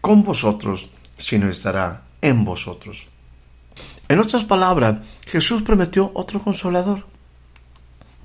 con 0.00 0.22
vosotros, 0.22 0.90
sino 1.18 1.48
estará 1.48 2.02
en 2.20 2.44
vosotros. 2.44 3.08
En 4.08 4.18
otras 4.18 4.44
palabras, 4.44 4.98
Jesús 5.26 5.62
prometió 5.62 6.10
otro 6.14 6.42
consolador. 6.42 7.06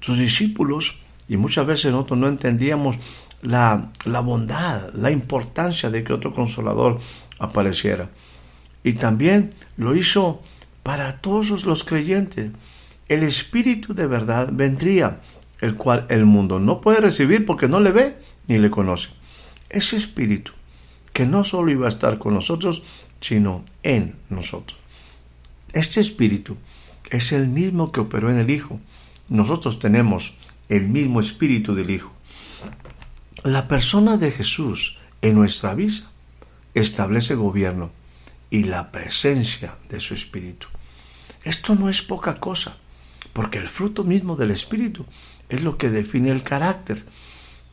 Sus 0.02 0.17
discípulos, 0.17 1.02
y 1.28 1.38
muchas 1.38 1.65
veces 1.65 1.91
nosotros 1.91 2.19
no 2.19 2.28
entendíamos 2.28 2.97
la, 3.41 3.91
la 4.06 4.19
bondad, 4.19 4.93
la 4.93 5.12
importancia 5.12 5.89
de 5.89 6.04
que 6.04 6.13
otro 6.13 6.34
consolador 6.34 6.99
apareciera. 7.39 8.10
Y 8.84 8.93
también 8.93 9.54
lo 9.78 9.95
hizo 9.95 10.41
para 10.84 11.17
todos 11.21 11.65
los 11.65 11.84
creyentes. 11.84 12.52
El 13.08 13.23
Espíritu 13.23 13.93
de 13.93 14.08
verdad 14.08 14.49
vendría, 14.52 15.21
el 15.62 15.76
cual 15.76 16.06
el 16.10 16.26
mundo 16.26 16.60
no 16.60 16.82
puede 16.82 17.02
recibir 17.02 17.45
porque 17.45 17.67
no 17.67 17.80
le 17.80 17.91
ve 17.91 18.17
ni 18.48 18.58
le 18.58 18.69
conoce. 18.69 19.10
Ese 19.69 19.98
Espíritu 19.98 20.54
que 21.19 21.26
no 21.26 21.43
solo 21.43 21.69
iba 21.69 21.86
a 21.86 21.89
estar 21.89 22.17
con 22.17 22.34
nosotros, 22.34 22.84
sino 23.19 23.65
en 23.84 24.15
nosotros. 24.30 24.80
Este 25.74 26.00
espíritu 26.00 26.56
es 27.10 27.34
el 27.34 27.48
mismo 27.48 27.91
que 27.91 28.00
operó 28.00 28.32
en 28.32 28.38
el 28.38 28.50
Hijo. 28.50 28.80
Nosotros 29.28 29.80
tenemos 29.80 30.36
el 30.69 30.88
mismo 30.88 31.19
espíritu 31.19 31.76
del 31.76 31.89
Hijo. 31.89 32.13
La 33.43 33.67
persona 33.67 34.15
de 34.15 34.32
Jesús 34.32 34.98
en 35.22 35.36
nuestra 35.36 35.76
vida 35.76 36.10
establece 36.74 37.36
gobierno 37.36 37.91
y 38.50 38.63
la 38.63 38.91
presencia 38.91 39.76
de 39.89 40.00
su 40.00 40.13
Espíritu. 40.13 40.67
Esto 41.43 41.76
no 41.76 41.89
es 41.89 42.02
poca 42.02 42.39
cosa, 42.39 42.78
porque 43.34 43.58
el 43.58 43.67
fruto 43.67 44.06
mismo 44.06 44.38
del 44.38 44.52
Espíritu 44.52 45.06
es 45.49 45.63
lo 45.63 45.77
que 45.77 45.89
define 45.89 46.31
el 46.31 46.43
carácter. 46.43 47.03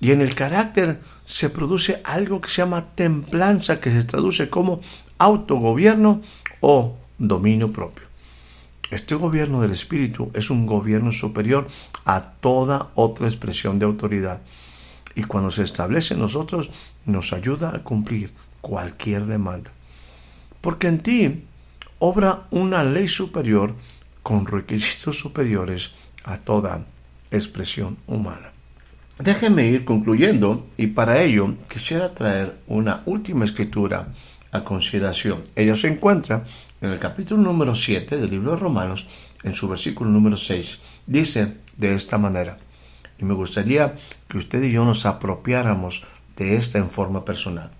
Y 0.01 0.11
en 0.11 0.21
el 0.21 0.35
carácter 0.35 1.01
se 1.25 1.51
produce 1.51 2.01
algo 2.05 2.41
que 2.41 2.51
se 2.51 2.63
llama 2.63 2.87
templanza, 2.95 3.81
que 3.81 3.91
se 3.91 4.05
traduce 4.05 4.51
como 4.51 4.81
autogobierno 5.19 6.23
o 6.61 6.97
dominio 7.19 7.73
propio. 7.73 8.07
Este 8.91 9.15
gobierno 9.15 9.63
del 9.63 9.73
Espíritu 9.73 10.31
es 10.35 10.51
un 10.51 10.67
gobierno 10.67 11.13
superior 11.13 11.67
a 12.05 12.21
toda 12.21 12.91
otra 12.95 13.27
expresión 13.27 13.79
de 13.79 13.87
autoridad. 13.87 14.43
Y 15.15 15.25
cuando 15.25 15.51
se 15.51 15.63
establece 15.63 16.15
en 16.15 16.21
nosotros, 16.21 16.71
nos 17.05 17.33
ayuda 17.33 17.75
a 17.75 17.83
cumplir 17.83 18.33
cualquier 18.61 19.27
demanda. 19.27 19.73
Porque 20.61 20.89
en 20.89 21.01
ti 21.01 21.45
obra 21.99 22.47
una 22.51 22.85
ley 22.85 23.09
superior 23.09 23.75
con 24.23 24.47
requisitos 24.47 25.19
superiores 25.19 25.95
a 26.25 26.39
toda 26.39 26.85
expresión 27.31 27.99
humana. 28.07 28.53
Déjenme 29.19 29.67
ir 29.69 29.85
concluyendo 29.85 30.67
y 30.77 30.89
para 30.89 31.23
ello 31.23 31.55
quisiera 31.69 32.13
traer 32.13 32.59
una 32.67 33.03
última 33.07 33.45
escritura 33.45 34.09
a 34.53 34.63
consideración. 34.63 35.45
Ella 35.55 35.75
se 35.75 35.89
encuentra 35.89 36.45
en 36.81 36.91
el 36.91 36.99
capítulo 36.99 37.43
número 37.43 37.75
7 37.75 38.19
del 38.19 38.31
libro 38.31 38.53
de 38.53 38.59
Romanos, 38.59 39.07
en 39.43 39.55
su 39.55 39.69
versículo 39.69 40.11
número 40.11 40.37
6. 40.37 40.81
Dice 41.07 41.57
de 41.77 41.95
esta 41.95 42.19
manera, 42.19 42.59
y 43.19 43.25
me 43.25 43.35
gustaría 43.35 43.95
que 44.29 44.39
usted 44.39 44.63
y 44.63 44.73
yo 44.73 44.85
nos 44.85 45.07
apropiáramos 45.07 46.05
de 46.37 46.57
esta 46.57 46.79
en 46.79 46.91
forma 46.91 47.25
personal. 47.25 47.71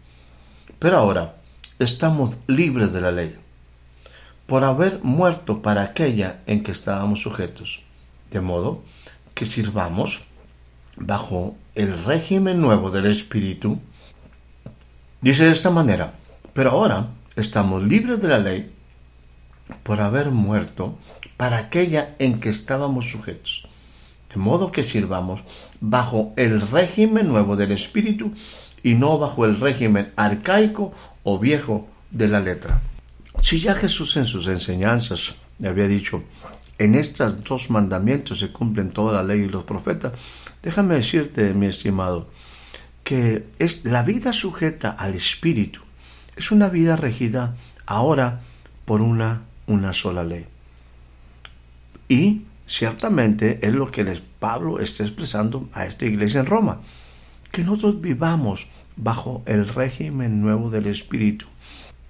Pero 0.79 0.99
ahora 0.99 1.37
estamos 1.79 2.39
libres 2.47 2.93
de 2.93 3.01
la 3.01 3.13
ley, 3.13 3.37
por 4.47 4.65
haber 4.65 5.01
muerto 5.03 5.61
para 5.61 5.83
aquella 5.83 6.41
en 6.47 6.63
que 6.63 6.73
estábamos 6.73 7.21
sujetos, 7.21 7.83
de 8.31 8.41
modo 8.41 8.83
sirvamos 9.45 10.23
bajo 10.97 11.57
el 11.75 12.05
régimen 12.05 12.61
nuevo 12.61 12.91
del 12.91 13.07
Espíritu, 13.07 13.79
dice 15.21 15.45
de 15.45 15.53
esta 15.53 15.71
manera, 15.71 16.15
pero 16.55 16.71
ahora 16.71 17.09
estamos 17.37 17.83
libres 17.83 18.23
de 18.23 18.29
la 18.29 18.39
ley 18.39 18.73
por 19.83 20.01
haber 20.01 20.31
muerto 20.31 20.99
para 21.37 21.59
aquella 21.59 22.15
en 22.19 22.41
que 22.41 22.49
estábamos 22.49 23.11
sujetos, 23.11 23.69
de 24.31 24.37
modo 24.37 24.73
que 24.73 24.83
sirvamos 24.83 25.43
bajo 25.81 26.33
el 26.37 26.61
régimen 26.61 27.29
nuevo 27.29 27.57
del 27.57 27.73
Espíritu 27.73 28.33
y 28.83 28.95
no 28.95 29.19
bajo 29.19 29.45
el 29.45 29.61
régimen 29.61 30.13
arcaico 30.17 30.95
o 31.25 31.39
viejo 31.39 31.89
de 32.11 32.29
la 32.29 32.41
letra. 32.41 32.81
Si 33.43 33.61
ya 33.61 33.75
Jesús 33.75 34.17
en 34.17 34.25
sus 34.25 34.49
enseñanzas 34.49 35.35
le 35.59 35.69
había 35.69 35.89
dicho, 35.89 36.23
en 36.79 36.95
estos 36.95 37.43
dos 37.45 37.71
mandamientos 37.71 38.39
se 38.41 38.53
cumplen 38.53 38.91
toda 38.91 39.15
la 39.15 39.23
ley 39.23 39.43
y 39.43 39.49
los 39.49 39.65
profetas, 39.65 40.13
Déjame 40.67 40.97
decirte, 40.97 41.55
mi 41.55 41.67
estimado, 41.67 42.29
que 43.05 43.47
es 43.61 43.85
la 43.85 44.03
vida 44.03 44.33
sujeta 44.33 44.91
al 44.91 45.15
Espíritu. 45.15 45.81
Es 46.35 46.51
una 46.51 46.69
vida 46.69 46.97
regida 46.97 47.55
ahora 47.87 48.41
por 48.85 49.01
una, 49.01 49.43
una 49.69 49.93
sola 49.93 50.25
ley. 50.25 50.47
Y 52.09 52.43
ciertamente 52.67 53.65
es 53.65 53.75
lo 53.75 53.93
que 53.93 54.03
les 54.03 54.21
Pablo 54.21 54.81
está 54.81 55.05
expresando 55.05 55.69
a 55.73 55.87
esta 55.87 56.05
iglesia 56.05 56.41
en 56.41 56.47
Roma, 56.47 56.81
que 57.53 57.63
nosotros 57.63 58.01
vivamos 58.01 58.67
bajo 58.97 59.45
el 59.47 59.69
régimen 59.69 60.41
nuevo 60.41 60.69
del 60.69 60.87
Espíritu, 60.87 61.47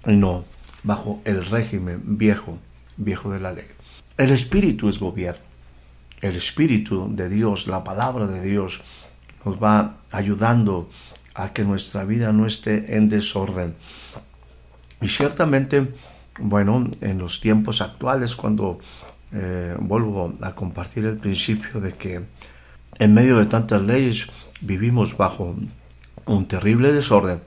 no 0.03 0.45
bajo 0.81 1.21
el 1.25 1.45
régimen 1.45 2.17
viejo, 2.17 2.57
viejo 2.97 3.31
de 3.31 3.39
la 3.39 3.53
ley. 3.53 3.76
El 4.17 4.31
Espíritu 4.31 4.89
es 4.89 4.99
gobierno 4.99 5.47
el 6.21 6.35
Espíritu 6.35 7.07
de 7.11 7.29
Dios, 7.29 7.67
la 7.67 7.83
palabra 7.83 8.25
de 8.27 8.41
Dios, 8.41 8.81
nos 9.45 9.61
va 9.61 9.97
ayudando 10.11 10.89
a 11.35 11.53
que 11.53 11.63
nuestra 11.63 12.05
vida 12.05 12.31
no 12.33 12.45
esté 12.45 12.97
en 12.97 13.09
desorden. 13.09 13.75
Y 15.01 15.07
ciertamente, 15.07 15.93
bueno, 16.39 16.89
en 17.01 17.19
los 17.19 17.39
tiempos 17.39 17.81
actuales, 17.81 18.35
cuando 18.35 18.79
eh, 19.31 19.75
vuelvo 19.79 20.33
a 20.41 20.55
compartir 20.55 21.05
el 21.05 21.17
principio 21.17 21.79
de 21.79 21.93
que 21.93 22.25
en 22.97 23.13
medio 23.13 23.37
de 23.37 23.45
tantas 23.45 23.83
leyes 23.83 24.27
vivimos 24.61 25.15
bajo 25.15 25.55
un 26.25 26.47
terrible 26.47 26.91
desorden, 26.91 27.41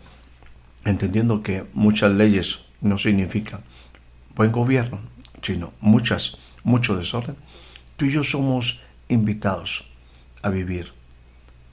entendiendo 0.85 1.43
que 1.43 1.65
muchas 1.75 2.13
leyes 2.13 2.61
no 2.81 2.97
significan 2.99 3.61
buen 4.37 4.53
gobierno, 4.53 5.01
sino 5.43 5.73
muchas, 5.81 6.39
mucho 6.65 6.97
desorden 6.97 7.37
tú 8.01 8.07
y 8.07 8.13
yo 8.13 8.25
somos 8.25 8.81
invitados 9.09 9.85
a 10.41 10.49
vivir, 10.49 10.95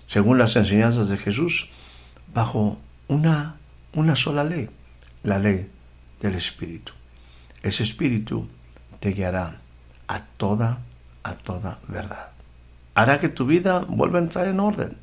según 0.07 0.37
las 0.37 0.57
enseñanzas 0.57 1.07
de 1.07 1.17
Jesús, 1.17 1.69
bajo 2.33 2.77
una, 3.07 3.55
una 3.93 4.13
sola 4.17 4.43
ley, 4.43 4.69
la 5.23 5.39
ley 5.39 5.71
del 6.19 6.35
Espíritu. 6.35 6.91
Ese 7.63 7.83
Espíritu 7.83 8.49
te 8.99 9.13
guiará 9.13 9.61
a 10.09 10.19
toda, 10.19 10.79
a 11.23 11.35
toda 11.35 11.79
verdad. 11.87 12.31
Hará 12.93 13.21
que 13.21 13.29
tu 13.29 13.45
vida 13.45 13.85
vuelva 13.87 14.19
a 14.19 14.23
entrar 14.23 14.49
en 14.49 14.59
orden, 14.59 14.97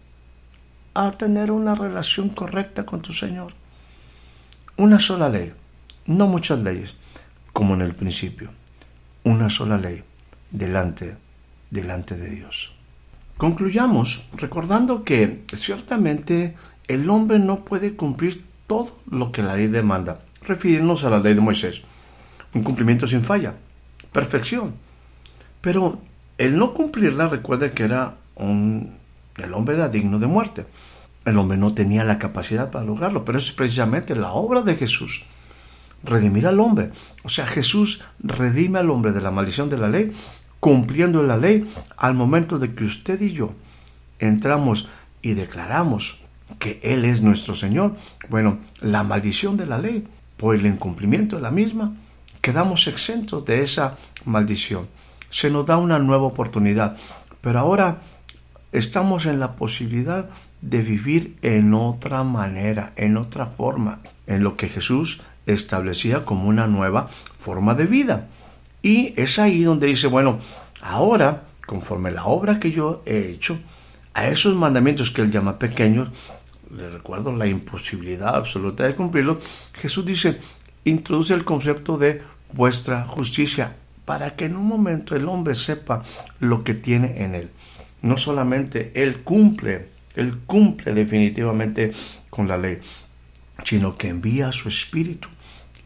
a 0.93 1.13
tener 1.13 1.51
una 1.51 1.75
relación 1.75 2.29
correcta 2.29 2.85
con 2.85 3.01
tu 3.01 3.15
Señor. 3.15 3.55
Una 4.77 4.99
sola 4.99 5.31
ley, 5.31 5.55
no 6.05 6.27
muchas 6.27 6.59
leyes, 6.59 6.97
como 7.55 7.73
en 7.73 7.81
el 7.81 7.95
principio. 7.95 8.51
Una 9.25 9.49
sola 9.49 9.79
ley 9.79 10.05
delante, 10.51 11.17
delante 11.71 12.15
de 12.15 12.29
Dios. 12.29 12.75
Concluyamos 13.39 14.29
recordando 14.35 15.03
que 15.03 15.45
ciertamente 15.57 16.55
el 16.89 17.09
hombre 17.09 17.39
no 17.39 17.65
puede 17.65 17.97
cumplir 17.97 18.45
todo 18.67 18.99
lo 19.11 19.33
que 19.33 19.43
la 19.43 19.57
ley 19.57 19.69
demanda, 19.69 20.21
refiriéndonos 20.43 21.05
a 21.05 21.11
la 21.11 21.21
ley 21.21 21.33
de 21.33 21.41
Moisés. 21.41 21.83
Un 22.53 22.63
cumplimiento 22.63 23.07
sin 23.07 23.23
falla, 23.23 23.55
perfección. 24.13 24.75
Pero 25.63 26.01
el 26.37 26.59
no 26.59 26.75
cumplirla, 26.75 27.29
recuerde 27.29 27.73
que 27.73 27.85
era 27.85 28.17
un, 28.35 28.99
el 29.39 29.55
hombre 29.55 29.77
era 29.77 29.89
digno 29.89 30.19
de 30.19 30.27
muerte. 30.27 30.67
El 31.25 31.39
hombre 31.39 31.57
no 31.57 31.73
tenía 31.73 32.05
la 32.05 32.19
capacidad 32.19 32.71
para 32.71 32.85
lograrlo, 32.85 33.25
pero 33.25 33.39
es 33.39 33.51
precisamente 33.53 34.15
la 34.15 34.33
obra 34.33 34.61
de 34.61 34.77
Jesús 34.77 35.25
redimir 36.05 36.47
al 36.47 36.61
hombre. 36.61 36.91
O 37.23 37.29
sea, 37.29 37.47
Jesús 37.47 38.05
redime 38.19 38.79
al 38.79 38.91
hombre 38.91 39.13
de 39.13 39.21
la 39.21 39.31
maldición 39.31 39.69
de 39.69 39.79
la 39.79 39.89
ley 39.89 40.13
cumpliendo 40.61 41.23
la 41.23 41.37
ley 41.37 41.71
al 41.97 42.15
momento 42.15 42.59
de 42.59 42.75
que 42.75 42.85
usted 42.85 43.21
y 43.21 43.33
yo 43.33 43.53
entramos 44.19 44.89
y 45.21 45.35
declaramos 45.35 46.21
que 46.59 46.81
Él 46.83 47.05
es 47.05 47.21
nuestro 47.21 47.55
Señor. 47.55 47.97
Bueno, 48.31 48.61
la 48.81 49.03
maldición 49.03 49.59
de 49.59 49.67
la 49.67 49.77
ley, 49.77 50.07
por 50.37 50.55
el 50.55 50.65
incumplimiento 50.65 51.37
de 51.37 51.43
la 51.43 51.51
misma, 51.51 51.95
quedamos 52.41 52.87
exentos 52.87 53.45
de 53.45 53.63
esa 53.63 53.99
maldición. 54.25 54.89
Se 55.31 55.51
nos 55.51 55.67
da 55.67 55.77
una 55.77 55.99
nueva 55.99 56.25
oportunidad, 56.25 56.97
pero 57.41 57.59
ahora 57.59 57.99
estamos 58.73 59.27
en 59.27 59.41
la 59.41 59.57
posibilidad 59.57 60.31
de 60.63 60.83
vivir 60.83 61.37
en 61.43 61.75
otra 61.75 62.23
manera, 62.23 62.95
en 62.97 63.19
otra 63.19 63.47
forma, 63.47 64.01
en 64.27 64.43
lo 64.43 64.57
que 64.57 64.69
Jesús 64.69 65.23
establecía 65.47 66.25
como 66.25 66.49
una 66.49 66.67
nueva 66.67 67.09
forma 67.33 67.75
de 67.75 67.87
vida. 67.87 68.29
Y 68.83 69.15
es 69.17 69.39
ahí 69.39 69.63
donde 69.63 69.87
dice, 69.87 70.09
bueno, 70.09 70.39
ahora, 70.81 71.45
conforme 71.67 72.11
la 72.11 72.25
obra 72.25 72.59
que 72.59 72.71
yo 72.71 73.03
he 73.07 73.31
hecho, 73.31 73.59
a 74.13 74.29
esos 74.29 74.55
mandamientos 74.55 75.11
que 75.11 75.23
él 75.23 75.31
llama 75.31 75.59
pequeños, 75.59 76.11
le 76.75 76.91
recuerdo 76.91 77.35
la 77.35 77.47
imposibilidad 77.47 78.37
absoluta 78.37 78.85
de 78.85 78.95
cumplirlo, 78.95 79.41
Jesús 79.73 80.05
dice, 80.05 80.39
introduce 80.85 81.35
el 81.35 81.45
concepto 81.45 81.97
de 81.99 82.23
vuestra 82.53 83.05
justicia, 83.07 83.77
para 84.05 84.37
que 84.37 84.45
en 84.45 84.57
un 84.57 84.67
momento 84.67 85.17
el 85.17 85.29
hombre 85.29 85.55
sepa 85.55 86.03
lo 86.39 86.63
que 86.63 86.75
tiene 86.75 87.25
en 87.25 87.35
él. 87.35 87.51
No 88.03 88.19
solamente 88.19 88.93
él 88.95 89.23
cumple, 89.23 89.89
él 90.15 90.41
cumple 90.47 90.93
definitivamente 90.93 91.93
con 92.29 92.47
la 92.47 92.59
ley, 92.59 92.81
sino 93.65 93.97
que 93.97 94.09
envía 94.09 94.49
a 94.49 94.53
su 94.53 94.69
espíritu 94.69 95.29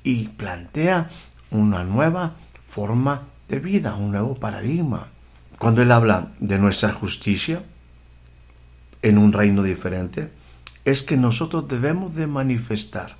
y 0.08 0.28
plantea 0.28 1.10
una 1.50 1.84
nueva 1.84 2.36
forma 2.66 3.24
de 3.46 3.60
vida, 3.60 3.94
un 3.94 4.12
nuevo 4.12 4.36
paradigma. 4.36 5.08
Cuando 5.58 5.82
Él 5.82 5.92
habla 5.92 6.32
de 6.40 6.58
nuestra 6.58 6.94
justicia 6.94 7.62
en 9.02 9.18
un 9.18 9.34
reino 9.34 9.62
diferente, 9.62 10.30
es 10.86 11.02
que 11.02 11.18
nosotros 11.18 11.68
debemos 11.68 12.14
de 12.14 12.26
manifestar 12.26 13.16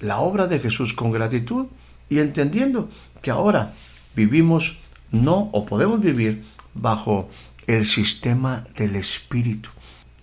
la 0.00 0.18
obra 0.18 0.48
de 0.48 0.58
Jesús 0.58 0.92
con 0.92 1.12
gratitud 1.12 1.66
y 2.08 2.18
entendiendo 2.18 2.90
que 3.22 3.30
ahora 3.30 3.74
vivimos 4.16 4.78
no 5.12 5.50
o 5.52 5.66
podemos 5.66 6.00
vivir 6.00 6.44
bajo 6.74 7.30
el 7.68 7.86
sistema 7.86 8.66
del 8.76 8.96
Espíritu. 8.96 9.70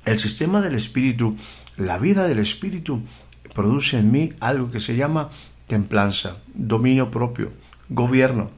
El 0.03 0.19
sistema 0.19 0.59
del 0.59 0.75
Espíritu, 0.75 1.37
la 1.77 1.97
vida 1.97 2.27
del 2.27 2.39
Espíritu, 2.39 3.01
produce 3.53 3.97
en 3.97 4.11
mí 4.11 4.33
algo 4.41 4.69
que 4.71 4.81
se 4.81 4.97
llama 4.97 5.29
templanza, 5.67 6.37
dominio 6.53 7.11
propio, 7.11 7.51
gobierno. 7.89 8.49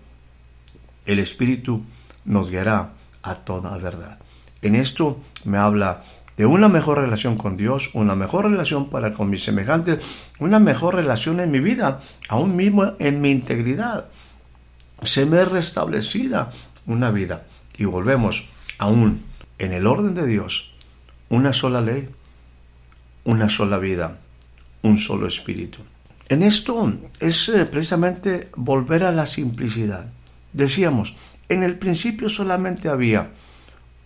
El 1.06 1.20
Espíritu 1.20 1.84
nos 2.26 2.50
guiará 2.50 2.94
a 3.24 3.36
toda 3.36 3.78
verdad. 3.78 4.20
En 4.62 4.76
esto 4.76 5.22
me 5.46 5.58
habla 5.58 6.04
de 6.36 6.46
una 6.46 6.70
mejor 6.70 7.00
relación 7.00 7.38
con 7.38 7.58
Dios, 7.58 7.90
una 7.94 8.16
mejor 8.16 8.50
relación 8.50 8.90
para 8.90 9.14
con 9.14 9.30
mis 9.30 9.44
semejantes, 9.44 10.06
una 10.40 10.60
mejor 10.60 10.96
relación 10.96 11.40
en 11.40 11.52
mi 11.52 11.60
vida, 11.60 12.02
aún 12.30 12.56
mismo 12.56 12.94
en 13.00 13.22
mi 13.22 13.32
integridad. 13.32 14.08
Se 15.02 15.26
me 15.26 15.44
restablecida 15.46 16.52
una 16.86 17.12
vida. 17.12 17.48
Y 17.78 17.86
volvemos 17.86 18.50
aún 18.78 19.24
en 19.58 19.74
el 19.74 19.88
orden 19.88 20.14
de 20.14 20.26
Dios, 20.26 20.74
una 21.30 21.54
sola 21.54 21.82
ley, 21.82 22.10
una 23.24 23.50
sola 23.50 23.78
vida, 23.78 24.20
un 24.84 24.98
solo 25.00 25.28
espíritu. 25.28 25.80
En 26.30 26.44
esto 26.44 26.94
es 27.22 27.48
eh, 27.48 27.66
precisamente 27.66 28.50
volver 28.56 29.06
a 29.06 29.14
la 29.14 29.26
simplicidad. 29.26 30.08
Decíamos, 30.52 31.16
en 31.48 31.64
el 31.64 31.78
principio 31.78 32.28
solamente 32.28 32.90
había 32.90 33.32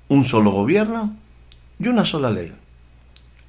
un 0.08 0.26
solo 0.26 0.52
gobierno 0.52 1.16
y 1.80 1.88
una 1.88 2.06
sola 2.06 2.30
ley. 2.30 2.54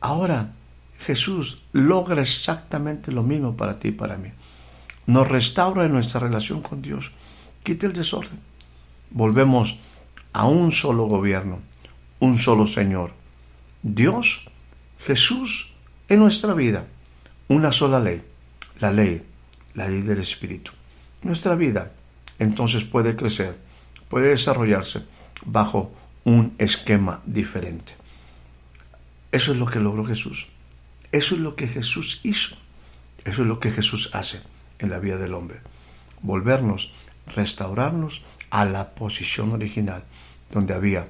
Ahora 0.01 0.53
Jesús 1.01 1.63
logra 1.73 2.23
exactamente 2.23 3.13
lo 3.13 3.23
mismo 3.23 3.57
para 3.57 3.79
ti 3.79 3.89
y 3.89 3.93
para 3.93 4.17
mí. 4.17 4.31
Nos 5.07 5.29
restaura 5.29 5.85
en 5.85 5.93
nuestra 5.93 6.21
relación 6.21 6.63
con 6.63 6.81
Dios. 6.81 7.13
Quita 7.65 7.87
el 7.87 7.93
desorden. 7.93 8.41
Volvemos 9.11 9.81
a 10.33 10.47
un 10.47 10.73
solo 10.73 11.05
gobierno, 11.05 11.59
un 12.21 12.39
solo 12.39 12.67
Señor. 12.67 13.13
Dios, 13.83 14.49
Jesús 15.01 15.75
en 16.09 16.21
nuestra 16.21 16.55
vida. 16.55 16.87
Una 17.49 17.71
sola 17.71 18.01
ley 18.01 18.23
la 18.83 18.91
ley, 18.91 19.23
la 19.75 19.89
ley 19.89 20.03
del 20.03 20.19
Espíritu. 20.19 20.73
Nuestra 21.23 21.55
vida 21.55 21.93
entonces 22.41 22.83
puede 22.83 23.15
crecer, 23.15 23.57
puede 24.09 24.31
desarrollarse 24.31 25.05
bajo 25.45 25.93
un 26.25 26.55
esquema 26.59 27.23
diferente. 27.25 27.95
Eso 29.31 29.53
es 29.53 29.59
lo 29.59 29.67
que 29.67 29.79
logró 29.79 30.05
Jesús. 30.05 30.49
Eso 31.13 31.37
es 31.37 31.41
lo 31.41 31.55
que 31.55 31.69
Jesús 31.69 32.21
hizo. 32.25 32.57
Eso 33.25 33.43
es 33.43 33.49
lo 33.49 33.61
que 33.61 33.71
Jesús 33.71 34.11
hace 34.15 34.43
en 34.81 34.91
la 34.91 34.99
vida 34.99 35.17
del 35.17 35.35
hombre. 35.35 35.61
Volvernos, 36.21 36.93
restaurarnos 37.37 38.23
a 38.51 38.65
la 38.65 38.97
posición 38.97 39.53
original, 39.53 40.03
donde 40.51 40.75
había 40.75 41.07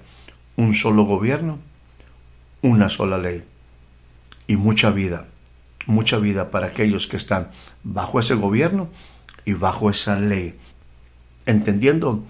un 0.56 0.74
solo 0.74 1.04
gobierno, 1.04 1.58
una 2.61 2.90
sola 2.90 3.16
ley 3.16 3.44
y 4.46 4.56
mucha 4.56 4.90
vida 4.90 5.26
mucha 5.87 6.18
vida 6.18 6.51
para 6.51 6.68
aquellos 6.68 7.07
que 7.07 7.16
están 7.16 7.51
bajo 7.83 8.21
ese 8.21 8.35
gobierno 8.35 8.88
y 9.45 9.55
bajo 9.55 9.90
esa 9.90 10.18
ley, 10.18 10.59
entendiendo 11.47 12.23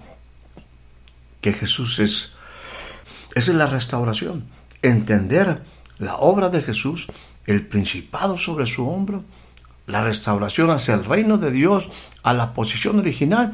que 1.41 1.53
Jesús 1.53 1.99
es, 1.99 2.35
es 3.35 3.47
la 3.49 3.65
restauración, 3.65 4.45
entender 4.81 5.63
la 5.99 6.15
obra 6.15 6.49
de 6.49 6.61
Jesús, 6.61 7.07
el 7.45 7.65
principado 7.65 8.37
sobre 8.37 8.65
su 8.65 8.87
hombro, 8.89 9.23
la 9.85 10.01
restauración 10.01 10.71
hacia 10.71 10.95
el 10.95 11.05
reino 11.05 11.37
de 11.37 11.51
Dios, 11.51 11.89
a 12.23 12.33
la 12.33 12.53
posición 12.53 12.99
original 12.99 13.53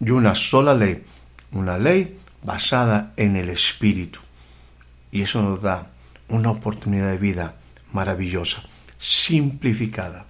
y 0.00 0.10
una 0.10 0.34
sola 0.34 0.74
ley, 0.74 1.04
una 1.52 1.78
ley 1.78 2.18
basada 2.42 3.12
en 3.16 3.36
el 3.36 3.48
Espíritu. 3.48 4.20
Y 5.10 5.22
eso 5.22 5.40
nos 5.40 5.62
da 5.62 5.90
una 6.28 6.50
oportunidad 6.50 7.10
de 7.10 7.18
vida 7.18 7.54
maravillosa 7.92 8.62
simplificada. 8.98 10.26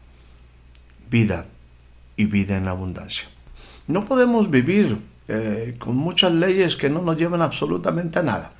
Vida 1.11 1.46
y 2.16 2.26
vida 2.26 2.57
en 2.57 2.68
abundancia. 2.68 3.28
No 3.87 4.04
podemos 4.04 4.50
vivir 4.50 4.98
eh, 5.28 5.76
con 5.78 5.96
muchas 5.96 6.33
leyes 6.33 6.76
que 6.76 6.90
no 6.90 7.00
nos 7.00 7.16
llevan 7.16 7.42
absolutamente 7.42 8.18
a 8.18 8.22
nada. 8.22 8.52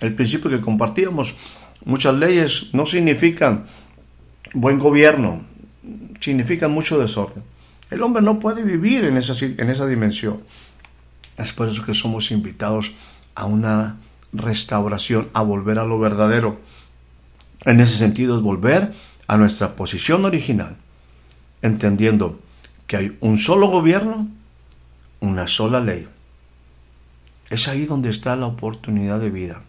El 0.00 0.14
principio 0.14 0.50
que 0.50 0.60
compartíamos, 0.60 1.34
muchas 1.84 2.14
leyes 2.14 2.68
no 2.72 2.86
significan 2.86 3.66
buen 4.52 4.78
gobierno, 4.78 5.42
significan 6.20 6.70
mucho 6.70 6.98
desorden. 6.98 7.42
El 7.90 8.02
hombre 8.02 8.22
no 8.22 8.38
puede 8.38 8.62
vivir 8.62 9.04
en 9.04 9.16
esa, 9.16 9.34
en 9.44 9.70
esa 9.70 9.86
dimensión. 9.86 10.40
Es 11.36 11.52
por 11.52 11.68
eso 11.68 11.84
que 11.84 11.94
somos 11.94 12.30
invitados 12.30 12.92
a 13.34 13.46
una 13.46 13.96
restauración, 14.32 15.28
a 15.32 15.42
volver 15.42 15.78
a 15.78 15.84
lo 15.84 15.98
verdadero. 15.98 16.60
En 17.64 17.80
ese 17.80 17.98
sentido 17.98 18.36
es 18.36 18.42
volver 18.42 18.92
a 19.26 19.36
nuestra 19.36 19.76
posición 19.76 20.24
original, 20.24 20.76
entendiendo 21.62 22.40
que 22.86 22.96
hay 22.96 23.16
un 23.20 23.38
solo 23.38 23.68
gobierno, 23.68 24.28
una 25.20 25.46
sola 25.46 25.80
ley. 25.80 26.08
Es 27.50 27.68
ahí 27.68 27.86
donde 27.86 28.10
está 28.10 28.36
la 28.36 28.46
oportunidad 28.46 29.20
de 29.20 29.30
vida. 29.30 29.62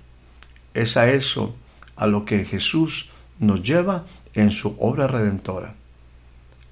Es 0.73 0.97
a 0.97 1.09
eso 1.09 1.55
a 1.95 2.07
lo 2.07 2.25
que 2.25 2.43
Jesús 2.43 3.09
nos 3.39 3.63
lleva 3.63 4.05
en 4.33 4.51
su 4.51 4.75
obra 4.79 5.07
redentora. 5.07 5.75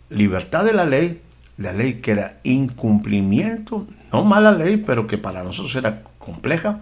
Libertad 0.09 0.65
de 0.65 0.73
la 0.73 0.85
ley, 0.85 1.21
la 1.57 1.71
ley 1.71 1.95
que 1.95 2.11
era 2.11 2.39
incumplimiento, 2.43 3.87
no 4.11 4.23
mala 4.23 4.51
ley, 4.51 4.77
pero 4.77 5.07
que 5.07 5.17
para 5.17 5.43
nosotros 5.43 5.75
era 5.75 6.03
compleja, 6.19 6.81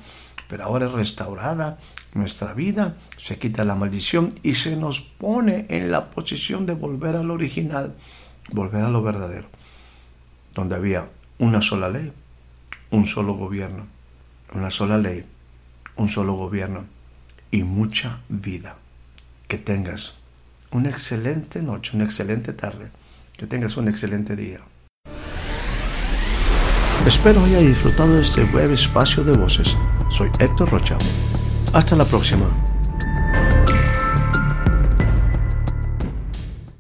pero 0.52 0.66
ahora 0.66 0.88
es 0.88 0.92
restaurada 0.92 1.80
nuestra 2.14 2.54
vida, 2.54 2.98
se 3.16 3.40
quita 3.40 3.64
la 3.64 3.76
maldición 3.76 4.38
y 4.44 4.56
se 4.56 4.76
nos 4.76 5.00
pone 5.00 5.66
en 5.70 5.94
la 5.94 6.10
posición 6.10 6.66
de 6.66 6.74
volver 6.74 7.16
al 7.16 7.32
original, 7.32 7.96
volver 8.52 8.84
a 8.84 8.90
lo 8.90 9.02
verdadero, 9.02 9.48
donde 10.54 10.76
había 10.76 11.08
una 11.40 11.62
sola 11.62 11.88
ley, 11.88 12.12
un 12.90 13.06
solo 13.06 13.36
gobierno, 13.36 13.88
una 14.54 14.70
sola 14.70 14.98
ley, 14.98 15.24
un 15.96 16.10
solo 16.10 16.34
gobierno 16.34 16.84
y 17.50 17.64
mucha 17.64 18.20
vida. 18.28 18.76
Que 19.48 19.58
tengas 19.58 20.20
una 20.72 20.90
excelente 20.90 21.62
noche, 21.62 21.96
una 21.96 22.04
excelente 22.04 22.52
tarde, 22.52 22.92
que 23.38 23.48
tengas 23.48 23.78
un 23.78 23.88
excelente 23.88 24.36
día. 24.36 24.60
Espero 27.06 27.42
haya 27.46 27.60
disfrutado 27.60 28.16
de 28.16 28.22
este 28.22 28.44
breve 28.44 28.74
espacio 28.74 29.24
de 29.24 29.38
voces. 29.38 29.78
Soy 30.12 30.30
Héctor 30.40 30.70
Rocha. 30.70 30.98
Hasta 31.74 31.96
la 31.96 32.06
próxima. 32.06 32.71